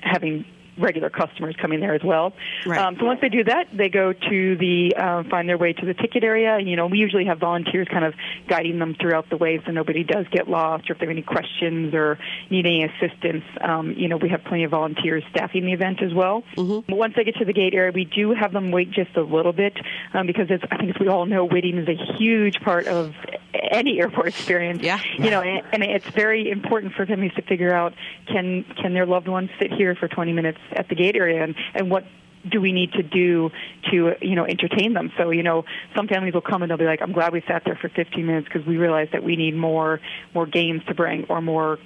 having 0.01 0.45
regular 0.81 1.09
customers 1.09 1.55
coming 1.61 1.79
there 1.79 1.93
as 1.93 2.03
well. 2.03 2.33
Right. 2.65 2.79
Um, 2.79 2.97
so 2.99 3.05
once 3.05 3.21
they 3.21 3.29
do 3.29 3.43
that, 3.45 3.65
they 3.73 3.89
go 3.89 4.13
to 4.13 4.57
the 4.57 4.93
uh, 4.97 5.23
find 5.29 5.47
their 5.47 5.57
way 5.57 5.73
to 5.73 5.85
the 5.85 5.93
ticket 5.93 6.23
area. 6.23 6.59
You 6.59 6.75
know, 6.75 6.87
we 6.87 6.97
usually 6.97 7.25
have 7.25 7.39
volunteers 7.39 7.87
kind 7.89 8.05
of 8.05 8.13
guiding 8.47 8.79
them 8.79 8.95
throughout 8.99 9.29
the 9.29 9.37
way, 9.37 9.61
so 9.65 9.71
nobody 9.71 10.03
does 10.03 10.25
get 10.31 10.49
lost, 10.49 10.89
or 10.89 10.93
if 10.93 10.99
they 10.99 11.05
have 11.05 11.11
any 11.11 11.21
questions 11.21 11.93
or 11.93 12.17
need 12.49 12.65
any 12.65 12.83
assistance. 12.83 13.43
Um, 13.61 13.93
you 13.93 14.07
know, 14.07 14.17
we 14.17 14.29
have 14.29 14.43
plenty 14.43 14.63
of 14.63 14.71
volunteers 14.71 15.23
staffing 15.29 15.65
the 15.65 15.73
event 15.73 16.01
as 16.01 16.13
well. 16.13 16.43
Mm-hmm. 16.57 16.91
Once 16.93 17.13
they 17.15 17.23
get 17.23 17.35
to 17.35 17.45
the 17.45 17.53
gate 17.53 17.73
area, 17.73 17.91
we 17.93 18.05
do 18.05 18.33
have 18.33 18.51
them 18.51 18.71
wait 18.71 18.91
just 18.91 19.15
a 19.15 19.21
little 19.21 19.53
bit 19.53 19.77
um, 20.13 20.27
because 20.27 20.47
it's, 20.49 20.63
I 20.71 20.77
think 20.77 20.95
as 20.95 20.99
we 20.99 21.07
all 21.07 21.25
know, 21.25 21.45
waiting 21.45 21.77
is 21.77 21.87
a 21.87 22.15
huge 22.17 22.59
part 22.61 22.87
of 22.87 23.13
any 23.53 23.99
airport 23.99 24.27
experience. 24.27 24.81
Yeah. 24.81 24.99
You 25.17 25.29
know, 25.29 25.41
and, 25.41 25.63
and 25.73 25.83
it's 25.83 26.07
very 26.09 26.49
important 26.49 26.93
for 26.93 27.05
families 27.05 27.33
to 27.35 27.41
figure 27.41 27.73
out 27.73 27.93
can 28.27 28.63
can 28.81 28.93
their 28.93 29.05
loved 29.05 29.27
ones 29.27 29.49
sit 29.59 29.71
here 29.71 29.95
for 29.95 30.07
20 30.07 30.33
minutes 30.33 30.59
at 30.75 30.89
the 30.89 30.95
gate 30.95 31.15
area 31.15 31.43
and, 31.43 31.55
and 31.73 31.89
what 31.89 32.03
do 32.49 32.59
we 32.59 32.71
need 32.71 32.91
to 32.93 33.03
do 33.03 33.51
to 33.91 34.13
you 34.21 34.35
know 34.35 34.45
entertain 34.45 34.93
them? 34.93 35.11
So 35.17 35.29
you 35.29 35.43
know 35.43 35.65
some 35.95 36.07
families 36.07 36.33
will 36.33 36.41
come 36.41 36.63
and 36.63 36.69
they'll 36.69 36.77
be 36.77 36.85
like 36.85 37.01
i'm 37.01 37.11
glad 37.11 37.33
we 37.33 37.41
sat 37.47 37.63
there 37.65 37.77
for 37.79 37.89
15 37.89 38.25
minutes 38.25 38.47
because 38.51 38.65
we 38.65 38.77
realized 38.77 39.11
that 39.13 39.23
we 39.23 39.35
need 39.35 39.55
more 39.55 39.99
more 40.33 40.45
games 40.45 40.81
to 40.87 40.95
bring 40.95 41.25
or 41.29 41.41
more 41.41 41.77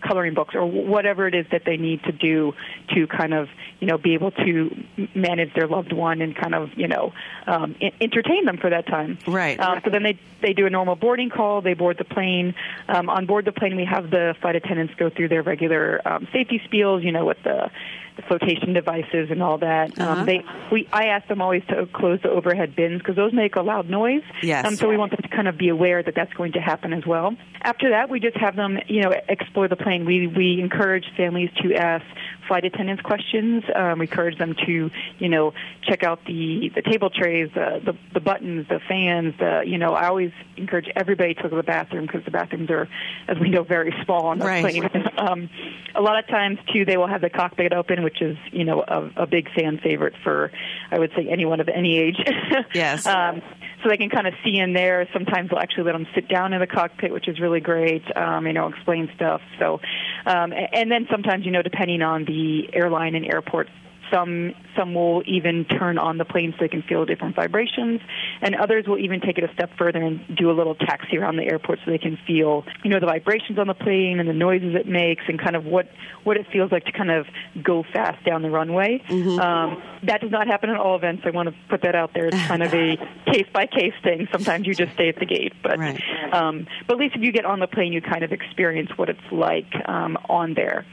coloring 0.00 0.34
books 0.34 0.54
or 0.54 0.64
whatever 0.66 1.26
it 1.26 1.34
is 1.34 1.46
that 1.52 1.62
they 1.64 1.76
need 1.76 2.02
to 2.04 2.12
do 2.12 2.52
to 2.94 3.06
kind 3.06 3.34
of 3.34 3.48
you 3.80 3.86
know 3.86 3.98
be 3.98 4.14
able 4.14 4.30
to 4.30 4.84
manage 5.14 5.52
their 5.54 5.66
loved 5.66 5.92
one 5.92 6.20
and 6.20 6.36
kind 6.36 6.54
of 6.54 6.70
you 6.76 6.88
know 6.88 7.12
um, 7.46 7.74
entertain 8.00 8.44
them 8.44 8.58
for 8.58 8.70
that 8.70 8.86
time. 8.86 9.18
Right. 9.26 9.58
Um, 9.58 9.80
so 9.84 9.90
then 9.90 10.02
they 10.02 10.18
they 10.40 10.52
do 10.52 10.66
a 10.66 10.70
normal 10.70 10.96
boarding 10.96 11.30
call. 11.30 11.62
They 11.62 11.74
board 11.74 11.98
the 11.98 12.04
plane. 12.04 12.54
Um, 12.88 13.08
on 13.08 13.26
board 13.26 13.44
the 13.44 13.52
plane, 13.52 13.76
we 13.76 13.84
have 13.84 14.10
the 14.10 14.34
flight 14.40 14.56
attendants 14.56 14.94
go 14.96 15.10
through 15.10 15.28
their 15.28 15.42
regular 15.42 16.00
um, 16.06 16.28
safety 16.32 16.60
spiels. 16.66 17.02
You 17.02 17.12
know, 17.12 17.24
with 17.24 17.42
the 17.42 17.70
the 18.20 18.22
flotation 18.22 18.72
devices 18.72 19.30
and 19.30 19.42
all 19.42 19.58
that. 19.58 19.98
Um, 19.98 20.08
uh-huh. 20.08 20.20
Um, 20.20 20.26
they, 20.26 20.44
we, 20.70 20.88
I 20.92 21.06
ask 21.06 21.26
them 21.28 21.40
always 21.40 21.62
to 21.68 21.86
close 21.86 22.20
the 22.22 22.30
overhead 22.30 22.74
bins 22.76 22.98
because 22.98 23.16
those 23.16 23.32
make 23.32 23.56
a 23.56 23.62
loud 23.62 23.88
noise. 23.88 24.22
Yes. 24.42 24.66
Um, 24.66 24.76
so 24.76 24.88
we 24.88 24.96
want 24.96 25.12
them 25.12 25.22
to 25.22 25.28
kind 25.28 25.48
of 25.48 25.56
be 25.56 25.68
aware 25.68 26.02
that 26.02 26.14
that's 26.14 26.32
going 26.34 26.52
to 26.52 26.60
happen 26.60 26.92
as 26.92 27.06
well. 27.06 27.36
After 27.62 27.90
that, 27.90 28.10
we 28.10 28.20
just 28.20 28.36
have 28.36 28.56
them, 28.56 28.78
you 28.88 29.02
know, 29.02 29.12
explore 29.28 29.68
the 29.68 29.76
plane. 29.76 29.89
We 29.98 30.26
we 30.26 30.60
encourage 30.60 31.04
families 31.16 31.50
to 31.62 31.74
ask 31.74 32.04
flight 32.46 32.64
attendants 32.64 33.02
questions. 33.02 33.62
Um, 33.74 34.00
we 34.00 34.06
encourage 34.06 34.38
them 34.38 34.54
to, 34.66 34.90
you 35.18 35.28
know, 35.28 35.52
check 35.82 36.02
out 36.02 36.24
the 36.26 36.70
the 36.74 36.82
table 36.82 37.10
trays, 37.10 37.48
uh, 37.56 37.80
the 37.84 37.96
the 38.12 38.20
buttons, 38.20 38.66
the 38.68 38.80
fans. 38.88 39.34
The 39.38 39.62
you 39.66 39.78
know, 39.78 39.94
I 39.94 40.08
always 40.08 40.32
encourage 40.56 40.86
everybody 40.96 41.34
to 41.34 41.42
go 41.42 41.48
to 41.48 41.56
the 41.56 41.62
bathroom 41.62 42.06
because 42.06 42.24
the 42.24 42.30
bathrooms 42.30 42.70
are, 42.70 42.88
as 43.28 43.38
we 43.40 43.50
know, 43.50 43.62
very 43.62 43.94
small 44.04 44.26
on 44.26 44.38
the 44.38 44.44
right. 44.44 44.62
plane. 44.62 44.90
um, 45.18 45.50
a 45.94 46.00
lot 46.00 46.18
of 46.18 46.26
times 46.28 46.58
too, 46.72 46.84
they 46.84 46.96
will 46.96 47.08
have 47.08 47.20
the 47.20 47.30
cockpit 47.30 47.72
open, 47.72 48.02
which 48.02 48.20
is 48.20 48.36
you 48.52 48.64
know 48.64 48.82
a, 48.82 49.22
a 49.22 49.26
big 49.26 49.48
fan 49.54 49.78
favorite 49.82 50.14
for, 50.22 50.50
I 50.90 50.98
would 50.98 51.10
say, 51.16 51.28
anyone 51.28 51.60
of 51.60 51.68
any 51.68 51.98
age. 51.98 52.16
yes. 52.74 53.06
um, 53.06 53.42
so 53.82 53.88
they 53.88 53.96
can 53.96 54.10
kind 54.10 54.26
of 54.26 54.34
see 54.44 54.58
in 54.58 54.72
there. 54.72 55.08
Sometimes 55.12 55.50
they'll 55.50 55.58
actually 55.58 55.84
let 55.84 55.92
them 55.92 56.06
sit 56.14 56.28
down 56.28 56.52
in 56.52 56.60
the 56.60 56.66
cockpit, 56.66 57.12
which 57.12 57.28
is 57.28 57.40
really 57.40 57.60
great. 57.60 58.02
Um, 58.16 58.46
you 58.46 58.52
know, 58.52 58.68
explain 58.68 59.10
stuff. 59.14 59.40
So, 59.58 59.80
um, 60.26 60.52
and 60.72 60.90
then 60.90 61.06
sometimes 61.10 61.44
you 61.44 61.52
know, 61.52 61.62
depending 61.62 62.02
on 62.02 62.24
the 62.24 62.68
airline 62.72 63.14
and 63.14 63.24
airport 63.24 63.68
some 64.12 64.54
some 64.76 64.94
will 64.94 65.22
even 65.26 65.64
turn 65.64 65.98
on 65.98 66.18
the 66.18 66.24
plane 66.24 66.52
so 66.52 66.58
they 66.60 66.68
can 66.68 66.82
feel 66.82 67.04
different 67.04 67.36
vibrations, 67.36 68.00
and 68.40 68.54
others 68.54 68.86
will 68.86 68.98
even 68.98 69.20
take 69.20 69.38
it 69.38 69.44
a 69.44 69.52
step 69.54 69.70
further 69.78 70.00
and 70.00 70.20
do 70.36 70.50
a 70.50 70.54
little 70.54 70.74
taxi 70.74 71.16
around 71.16 71.36
the 71.36 71.44
airport 71.44 71.78
so 71.84 71.90
they 71.90 71.98
can 71.98 72.18
feel 72.26 72.64
you 72.84 72.90
know 72.90 73.00
the 73.00 73.06
vibrations 73.06 73.58
on 73.58 73.66
the 73.66 73.74
plane 73.74 74.20
and 74.20 74.28
the 74.28 74.34
noises 74.34 74.74
it 74.74 74.86
makes 74.86 75.22
and 75.28 75.40
kind 75.40 75.56
of 75.56 75.64
what 75.64 75.88
what 76.24 76.36
it 76.36 76.46
feels 76.52 76.70
like 76.70 76.84
to 76.84 76.92
kind 76.92 77.10
of 77.10 77.26
go 77.62 77.84
fast 77.92 78.24
down 78.24 78.42
the 78.42 78.50
runway. 78.50 79.02
Mm-hmm. 79.08 79.38
Um, 79.38 79.82
that 80.04 80.20
does 80.20 80.30
not 80.30 80.46
happen 80.46 80.70
at 80.70 80.76
all 80.76 80.96
events. 80.96 81.22
I 81.26 81.30
want 81.30 81.48
to 81.48 81.54
put 81.68 81.82
that 81.82 81.94
out 81.94 82.12
there. 82.14 82.26
It's 82.26 82.46
kind 82.46 82.62
of 82.62 82.72
a 82.72 82.96
case 83.26 83.46
by 83.52 83.66
case 83.66 83.94
thing. 84.02 84.28
Sometimes 84.32 84.66
you 84.66 84.74
just 84.74 84.92
stay 84.94 85.08
at 85.08 85.18
the 85.18 85.26
gate, 85.26 85.52
but 85.62 85.78
right. 85.78 86.00
um, 86.32 86.66
but 86.86 86.94
at 86.94 87.00
least 87.00 87.16
if 87.16 87.22
you 87.22 87.32
get 87.32 87.44
on 87.44 87.60
the 87.60 87.66
plane, 87.66 87.92
you 87.92 88.00
kind 88.00 88.22
of 88.22 88.32
experience 88.32 88.90
what 88.96 89.08
it's 89.08 89.20
like 89.32 89.66
um, 89.86 90.16
on 90.28 90.54
there. 90.54 90.86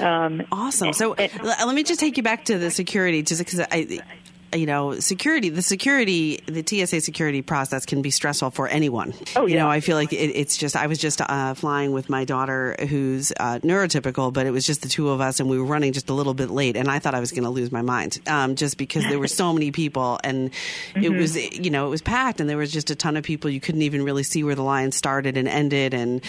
Um, 0.00 0.42
awesome. 0.52 0.92
So 0.92 1.14
let 1.18 1.74
me 1.74 1.82
just 1.82 2.00
take 2.00 2.16
you 2.16 2.22
back 2.22 2.44
to 2.46 2.58
the 2.62 2.70
security, 2.70 3.22
just 3.22 3.40
because 3.40 3.60
I 3.60 4.02
you 4.52 4.66
know, 4.66 4.98
security, 5.00 5.48
the 5.48 5.62
security, 5.62 6.40
the 6.46 6.64
TSA 6.64 7.00
security 7.00 7.42
process 7.42 7.86
can 7.86 8.02
be 8.02 8.10
stressful 8.10 8.50
for 8.50 8.68
anyone. 8.68 9.14
Oh, 9.36 9.46
yeah. 9.46 9.52
You 9.52 9.60
know, 9.60 9.70
I 9.70 9.80
feel 9.80 9.96
like 9.96 10.12
it, 10.12 10.16
it's 10.16 10.56
just, 10.56 10.76
I 10.76 10.86
was 10.86 10.98
just 10.98 11.20
uh, 11.20 11.54
flying 11.54 11.92
with 11.92 12.08
my 12.08 12.24
daughter 12.24 12.76
who's 12.88 13.32
uh, 13.38 13.58
neurotypical, 13.60 14.32
but 14.32 14.46
it 14.46 14.50
was 14.50 14.66
just 14.66 14.82
the 14.82 14.88
two 14.88 15.08
of 15.10 15.20
us 15.20 15.40
and 15.40 15.48
we 15.48 15.58
were 15.58 15.64
running 15.64 15.92
just 15.92 16.10
a 16.10 16.12
little 16.12 16.34
bit 16.34 16.50
late 16.50 16.76
and 16.76 16.88
I 16.88 16.98
thought 16.98 17.14
I 17.14 17.20
was 17.20 17.30
going 17.30 17.44
to 17.44 17.50
lose 17.50 17.72
my 17.72 17.82
mind 17.82 18.18
um, 18.26 18.56
just 18.56 18.76
because 18.76 19.04
there 19.04 19.18
were 19.18 19.28
so 19.28 19.52
many 19.52 19.70
people 19.70 20.18
and 20.22 20.50
mm-hmm. 20.50 21.04
it 21.04 21.12
was, 21.12 21.36
you 21.36 21.70
know, 21.70 21.86
it 21.86 21.90
was 21.90 22.02
packed 22.02 22.40
and 22.40 22.48
there 22.48 22.58
was 22.58 22.72
just 22.72 22.90
a 22.90 22.94
ton 22.94 23.16
of 23.16 23.24
people. 23.24 23.50
You 23.50 23.60
couldn't 23.60 23.82
even 23.82 24.02
really 24.02 24.22
see 24.22 24.44
where 24.44 24.54
the 24.54 24.62
line 24.62 24.92
started 24.92 25.36
and 25.36 25.48
ended. 25.48 25.94
And 25.94 26.22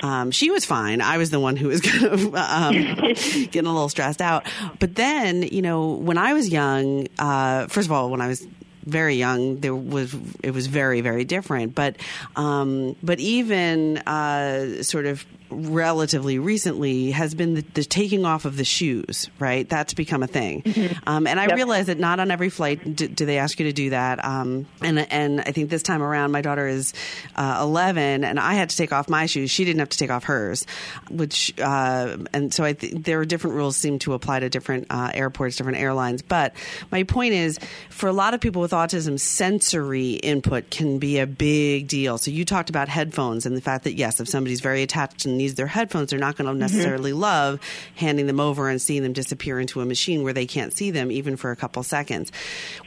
um, 0.00 0.30
she 0.30 0.50
was 0.50 0.64
fine. 0.64 1.00
I 1.00 1.18
was 1.18 1.30
the 1.30 1.40
one 1.40 1.56
who 1.56 1.68
was 1.68 1.80
kind 1.80 2.04
of 2.04 2.34
um, 2.34 2.72
getting 3.14 3.66
a 3.66 3.72
little 3.72 3.88
stressed 3.88 4.20
out. 4.20 4.46
But 4.78 4.96
then, 4.96 5.42
you 5.42 5.62
know, 5.62 5.92
when 5.92 6.18
I 6.18 6.34
was 6.34 6.48
young, 6.48 7.08
uh, 7.18 7.66
first 7.70 7.86
of 7.86 7.92
all, 7.92 8.10
when 8.10 8.20
I 8.20 8.28
was 8.28 8.46
very 8.84 9.14
young, 9.14 9.60
there 9.60 9.74
was 9.74 10.14
it 10.42 10.52
was 10.52 10.66
very 10.66 11.00
very 11.00 11.24
different. 11.24 11.74
But 11.74 11.96
um, 12.36 12.96
but 13.02 13.20
even 13.20 13.98
uh, 13.98 14.82
sort 14.82 15.06
of 15.06 15.24
relatively 15.50 16.38
recently 16.38 17.10
has 17.10 17.34
been 17.34 17.54
the, 17.54 17.64
the, 17.74 17.84
taking 17.84 18.24
off 18.24 18.44
of 18.44 18.56
the 18.56 18.64
shoes, 18.64 19.28
right? 19.38 19.68
That's 19.68 19.94
become 19.94 20.22
a 20.22 20.26
thing. 20.26 20.62
Mm-hmm. 20.62 21.08
Um, 21.08 21.26
and 21.26 21.40
I 21.40 21.46
yep. 21.46 21.56
realize 21.56 21.86
that 21.86 21.98
not 21.98 22.20
on 22.20 22.30
every 22.30 22.48
flight 22.48 22.96
do, 22.96 23.08
do 23.08 23.26
they 23.26 23.38
ask 23.38 23.58
you 23.58 23.66
to 23.66 23.72
do 23.72 23.90
that. 23.90 24.24
Um, 24.24 24.66
and, 24.80 24.98
and 24.98 25.40
I 25.40 25.52
think 25.52 25.70
this 25.70 25.82
time 25.82 26.02
around, 26.02 26.32
my 26.32 26.40
daughter 26.40 26.66
is 26.66 26.92
uh, 27.36 27.58
11 27.60 28.24
and 28.24 28.38
I 28.38 28.54
had 28.54 28.70
to 28.70 28.76
take 28.76 28.92
off 28.92 29.08
my 29.08 29.26
shoes. 29.26 29.50
She 29.50 29.64
didn't 29.64 29.80
have 29.80 29.88
to 29.90 29.98
take 29.98 30.10
off 30.10 30.24
hers, 30.24 30.66
which, 31.10 31.52
uh, 31.58 32.18
and 32.32 32.52
so 32.54 32.64
I 32.64 32.74
think 32.74 33.04
there 33.04 33.20
are 33.20 33.24
different 33.24 33.56
rules 33.56 33.76
seem 33.76 33.98
to 34.00 34.14
apply 34.14 34.40
to 34.40 34.48
different 34.48 34.86
uh, 34.90 35.10
airports, 35.12 35.56
different 35.56 35.78
airlines. 35.78 36.22
But 36.22 36.54
my 36.90 37.02
point 37.02 37.34
is, 37.34 37.58
for 37.88 38.08
a 38.08 38.12
lot 38.12 38.34
of 38.34 38.40
people 38.40 38.62
with 38.62 38.72
autism, 38.72 39.18
sensory 39.18 40.12
input 40.12 40.70
can 40.70 40.98
be 40.98 41.18
a 41.18 41.26
big 41.26 41.88
deal. 41.88 42.18
So 42.18 42.30
you 42.30 42.44
talked 42.44 42.70
about 42.70 42.88
headphones 42.88 43.46
and 43.46 43.56
the 43.56 43.60
fact 43.60 43.84
that, 43.84 43.94
yes, 43.94 44.20
if 44.20 44.28
somebody's 44.28 44.60
very 44.60 44.82
attached 44.82 45.24
and 45.24 45.39
needs 45.40 45.54
their 45.54 45.66
headphones, 45.66 46.10
they're 46.10 46.18
not 46.18 46.36
going 46.36 46.46
to 46.46 46.52
mm-hmm. 46.52 46.60
necessarily 46.60 47.12
mm-hmm. 47.12 47.20
love 47.20 47.60
handing 47.96 48.26
them 48.26 48.40
over 48.40 48.68
and 48.68 48.80
seeing 48.80 49.02
them 49.02 49.12
disappear 49.12 49.58
into 49.60 49.80
a 49.80 49.86
machine 49.86 50.22
where 50.22 50.32
they 50.32 50.46
can't 50.46 50.72
see 50.72 50.90
them 50.90 51.10
even 51.10 51.36
for 51.36 51.50
a 51.50 51.56
couple 51.56 51.82
seconds. 51.82 52.30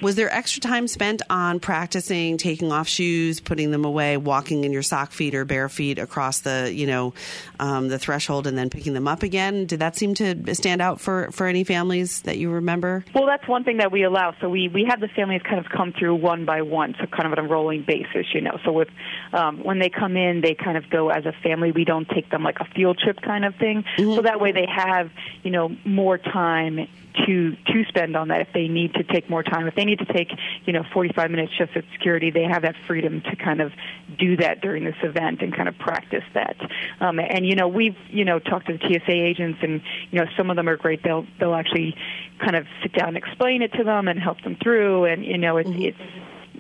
Was 0.02 0.16
there 0.16 0.32
extra 0.32 0.62
time 0.62 0.88
spent 0.88 1.22
on 1.30 1.60
practicing 1.60 2.38
taking 2.38 2.72
off 2.72 2.88
shoes, 2.88 3.40
putting 3.40 3.72
them 3.72 3.86
away, 3.86 4.18
walking 4.18 4.64
in 4.64 4.72
your 4.72 4.84
sock 4.84 5.12
feet 5.12 5.36
or 5.36 5.46
bare 5.46 5.70
feet 5.70 6.00
across 6.00 6.42
the, 6.42 6.72
you 6.74 6.88
know, 6.88 7.14
um, 7.60 7.88
the 7.88 8.00
threshold 8.00 8.48
and 8.48 8.58
then 8.58 8.70
picking 8.70 8.94
them 8.94 9.08
up 9.08 9.24
again? 9.24 9.66
Did 9.66 9.80
that 9.80 9.96
seem 9.96 10.14
to 10.16 10.56
stand 10.56 10.82
out 10.82 11.00
for, 11.00 11.32
for 11.32 11.48
any 11.48 11.64
families 11.64 12.22
that 12.22 12.38
you 12.38 12.50
remember? 12.50 13.04
Well, 13.14 13.26
that's 13.26 13.48
one 13.48 13.64
thing 13.64 13.78
that 13.78 13.92
we 13.92 14.04
allow. 14.04 14.34
So 14.42 14.50
we, 14.50 14.68
we 14.68 14.86
have 14.90 15.00
the 15.00 15.08
families 15.08 15.42
kind 15.44 15.60
of 15.60 15.72
come 15.72 15.94
through 15.98 16.16
one 16.16 16.46
by 16.46 16.62
one, 16.62 16.96
so 17.00 17.08
kind 17.08 17.26
of 17.26 17.38
on 17.38 17.46
a 17.46 17.48
rolling 17.48 17.84
basis, 17.86 18.28
you 18.34 18.42
know. 18.42 18.58
So 18.66 18.72
with 18.72 18.90
um, 19.32 19.64
when 19.64 19.80
they 19.80 19.90
come 19.90 20.18
in, 20.18 20.42
they 20.42 20.56
kind 20.56 20.78
of 20.78 20.90
go 20.90 21.10
as 21.10 21.26
a 21.26 21.34
family. 21.44 21.72
We 21.72 21.86
don't 21.86 22.08
take 22.10 22.30
them 22.30 22.43
like 22.44 22.60
a 22.60 22.66
field 22.66 22.98
trip 22.98 23.22
kind 23.22 23.46
of 23.46 23.56
thing. 23.56 23.84
Mm-hmm. 23.98 24.16
So 24.16 24.22
that 24.22 24.40
way 24.40 24.52
they 24.52 24.68
have, 24.68 25.12
you 25.44 25.52
know, 25.52 25.76
more 25.86 26.18
time 26.18 26.88
to 27.26 27.56
to 27.56 27.86
spend 27.88 28.16
on 28.16 28.30
that 28.30 28.42
if 28.42 28.54
they 28.54 28.68
need 28.68 28.94
to 28.96 29.04
take 29.04 29.30
more 29.30 29.44
time. 29.44 29.68
If 29.68 29.76
they 29.76 29.86
need 29.86 30.00
to 30.00 30.06
take, 30.06 30.32
you 30.66 30.74
know, 30.74 30.84
45 30.94 31.32
minutes 31.32 31.54
just 31.58 31.76
at 31.76 31.84
security, 31.94 32.32
they 32.32 32.44
have 32.44 32.64
that 32.64 32.76
freedom 32.88 33.22
to 33.22 33.36
kind 33.36 33.62
of 33.62 33.72
do 34.18 34.38
that 34.38 34.62
during 34.62 34.84
this 34.84 34.96
event 35.04 35.42
and 35.42 35.56
kind 35.56 35.70
of 35.70 35.78
practice 35.78 36.24
that. 36.34 36.58
Um, 37.00 37.20
and 37.20 37.46
you 37.46 37.56
know, 37.56 37.68
we've 37.68 37.98
you 38.10 38.26
know 38.26 38.40
talked 38.40 38.68
to 38.68 38.78
the 38.78 38.80
TSA 38.80 39.12
agents, 39.12 39.60
and 39.62 39.82
you 40.12 40.20
know, 40.20 40.26
some 40.36 40.50
of 40.50 40.56
them 40.56 40.68
are 40.68 40.78
great. 40.78 41.04
They'll 41.04 41.26
they'll 41.40 41.56
actually 41.56 41.96
kind 42.40 42.56
of 42.56 42.66
sit 42.82 42.94
down 42.94 43.10
and 43.10 43.18
explain 43.18 43.62
it 43.62 43.74
to 43.74 43.84
them 43.84 44.08
and 44.08 44.20
help 44.20 44.42
them 44.42 44.58
through. 44.62 45.06
And 45.06 45.24
you 45.24 45.38
know, 45.38 45.58
it's 45.58 45.70
mm-hmm. 45.70 45.82
it's 45.82 46.00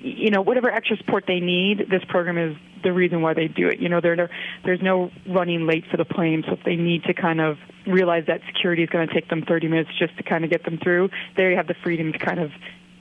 you 0.03 0.29
know 0.29 0.41
whatever 0.41 0.69
extra 0.69 0.97
support 0.97 1.23
they 1.27 1.39
need 1.39 1.87
this 1.89 2.03
program 2.07 2.37
is 2.37 2.55
the 2.83 2.91
reason 2.91 3.21
why 3.21 3.33
they 3.33 3.47
do 3.47 3.69
it. 3.69 3.79
You 3.79 3.89
know 3.89 4.01
there 4.01 4.29
there's 4.65 4.81
no 4.81 5.09
running 5.27 5.65
late 5.65 5.85
for 5.89 5.97
the 5.97 6.05
plane 6.05 6.43
so 6.45 6.53
if 6.53 6.63
they 6.63 6.75
need 6.75 7.03
to 7.05 7.13
kind 7.13 7.39
of 7.39 7.57
realize 7.87 8.25
that 8.27 8.41
security 8.45 8.83
is 8.83 8.89
going 8.89 9.07
to 9.07 9.13
take 9.13 9.29
them 9.29 9.43
30 9.47 9.67
minutes 9.69 9.89
just 9.97 10.15
to 10.17 10.23
kind 10.23 10.43
of 10.43 10.49
get 10.49 10.63
them 10.63 10.77
through 10.77 11.09
there 11.35 11.49
you 11.49 11.57
have 11.57 11.67
the 11.67 11.75
freedom 11.83 12.13
to 12.13 12.19
kind 12.19 12.39
of 12.39 12.51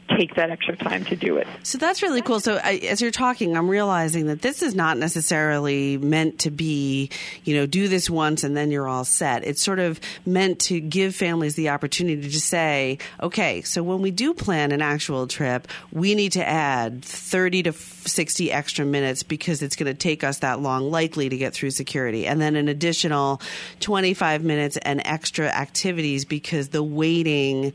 take 0.08 0.34
that 0.34 0.50
extra 0.50 0.76
time 0.76 1.04
to 1.06 1.16
do 1.16 1.36
it. 1.36 1.46
So 1.62 1.78
that's 1.78 2.02
really 2.02 2.22
cool. 2.22 2.40
So 2.40 2.60
I, 2.62 2.74
as 2.88 3.00
you're 3.00 3.10
talking, 3.10 3.56
I'm 3.56 3.68
realizing 3.68 4.26
that 4.26 4.42
this 4.42 4.62
is 4.62 4.74
not 4.74 4.98
necessarily 4.98 5.96
meant 5.98 6.40
to 6.40 6.50
be, 6.50 7.10
you 7.44 7.56
know, 7.56 7.66
do 7.66 7.88
this 7.88 8.10
once 8.10 8.44
and 8.44 8.56
then 8.56 8.70
you're 8.70 8.88
all 8.88 9.04
set. 9.04 9.44
It's 9.44 9.62
sort 9.62 9.78
of 9.78 10.00
meant 10.26 10.58
to 10.60 10.80
give 10.80 11.14
families 11.14 11.54
the 11.54 11.70
opportunity 11.70 12.22
to 12.22 12.40
say, 12.40 12.98
okay, 13.22 13.62
so 13.62 13.82
when 13.82 14.02
we 14.02 14.10
do 14.10 14.34
plan 14.34 14.72
an 14.72 14.82
actual 14.82 15.26
trip, 15.26 15.68
we 15.92 16.14
need 16.14 16.32
to 16.32 16.46
add 16.46 17.04
30 17.04 17.64
to 17.64 17.72
60 17.72 18.52
extra 18.52 18.84
minutes 18.84 19.22
because 19.22 19.62
it's 19.62 19.76
going 19.76 19.90
to 19.90 19.98
take 19.98 20.24
us 20.24 20.38
that 20.38 20.60
long 20.60 20.90
likely 20.90 21.28
to 21.28 21.36
get 21.36 21.54
through 21.54 21.70
security. 21.70 22.26
And 22.26 22.40
then 22.40 22.56
an 22.56 22.68
additional 22.68 23.40
25 23.80 24.44
minutes 24.44 24.76
and 24.78 25.00
extra 25.04 25.46
activities 25.46 26.24
because 26.24 26.68
the 26.68 26.82
waiting 26.82 27.72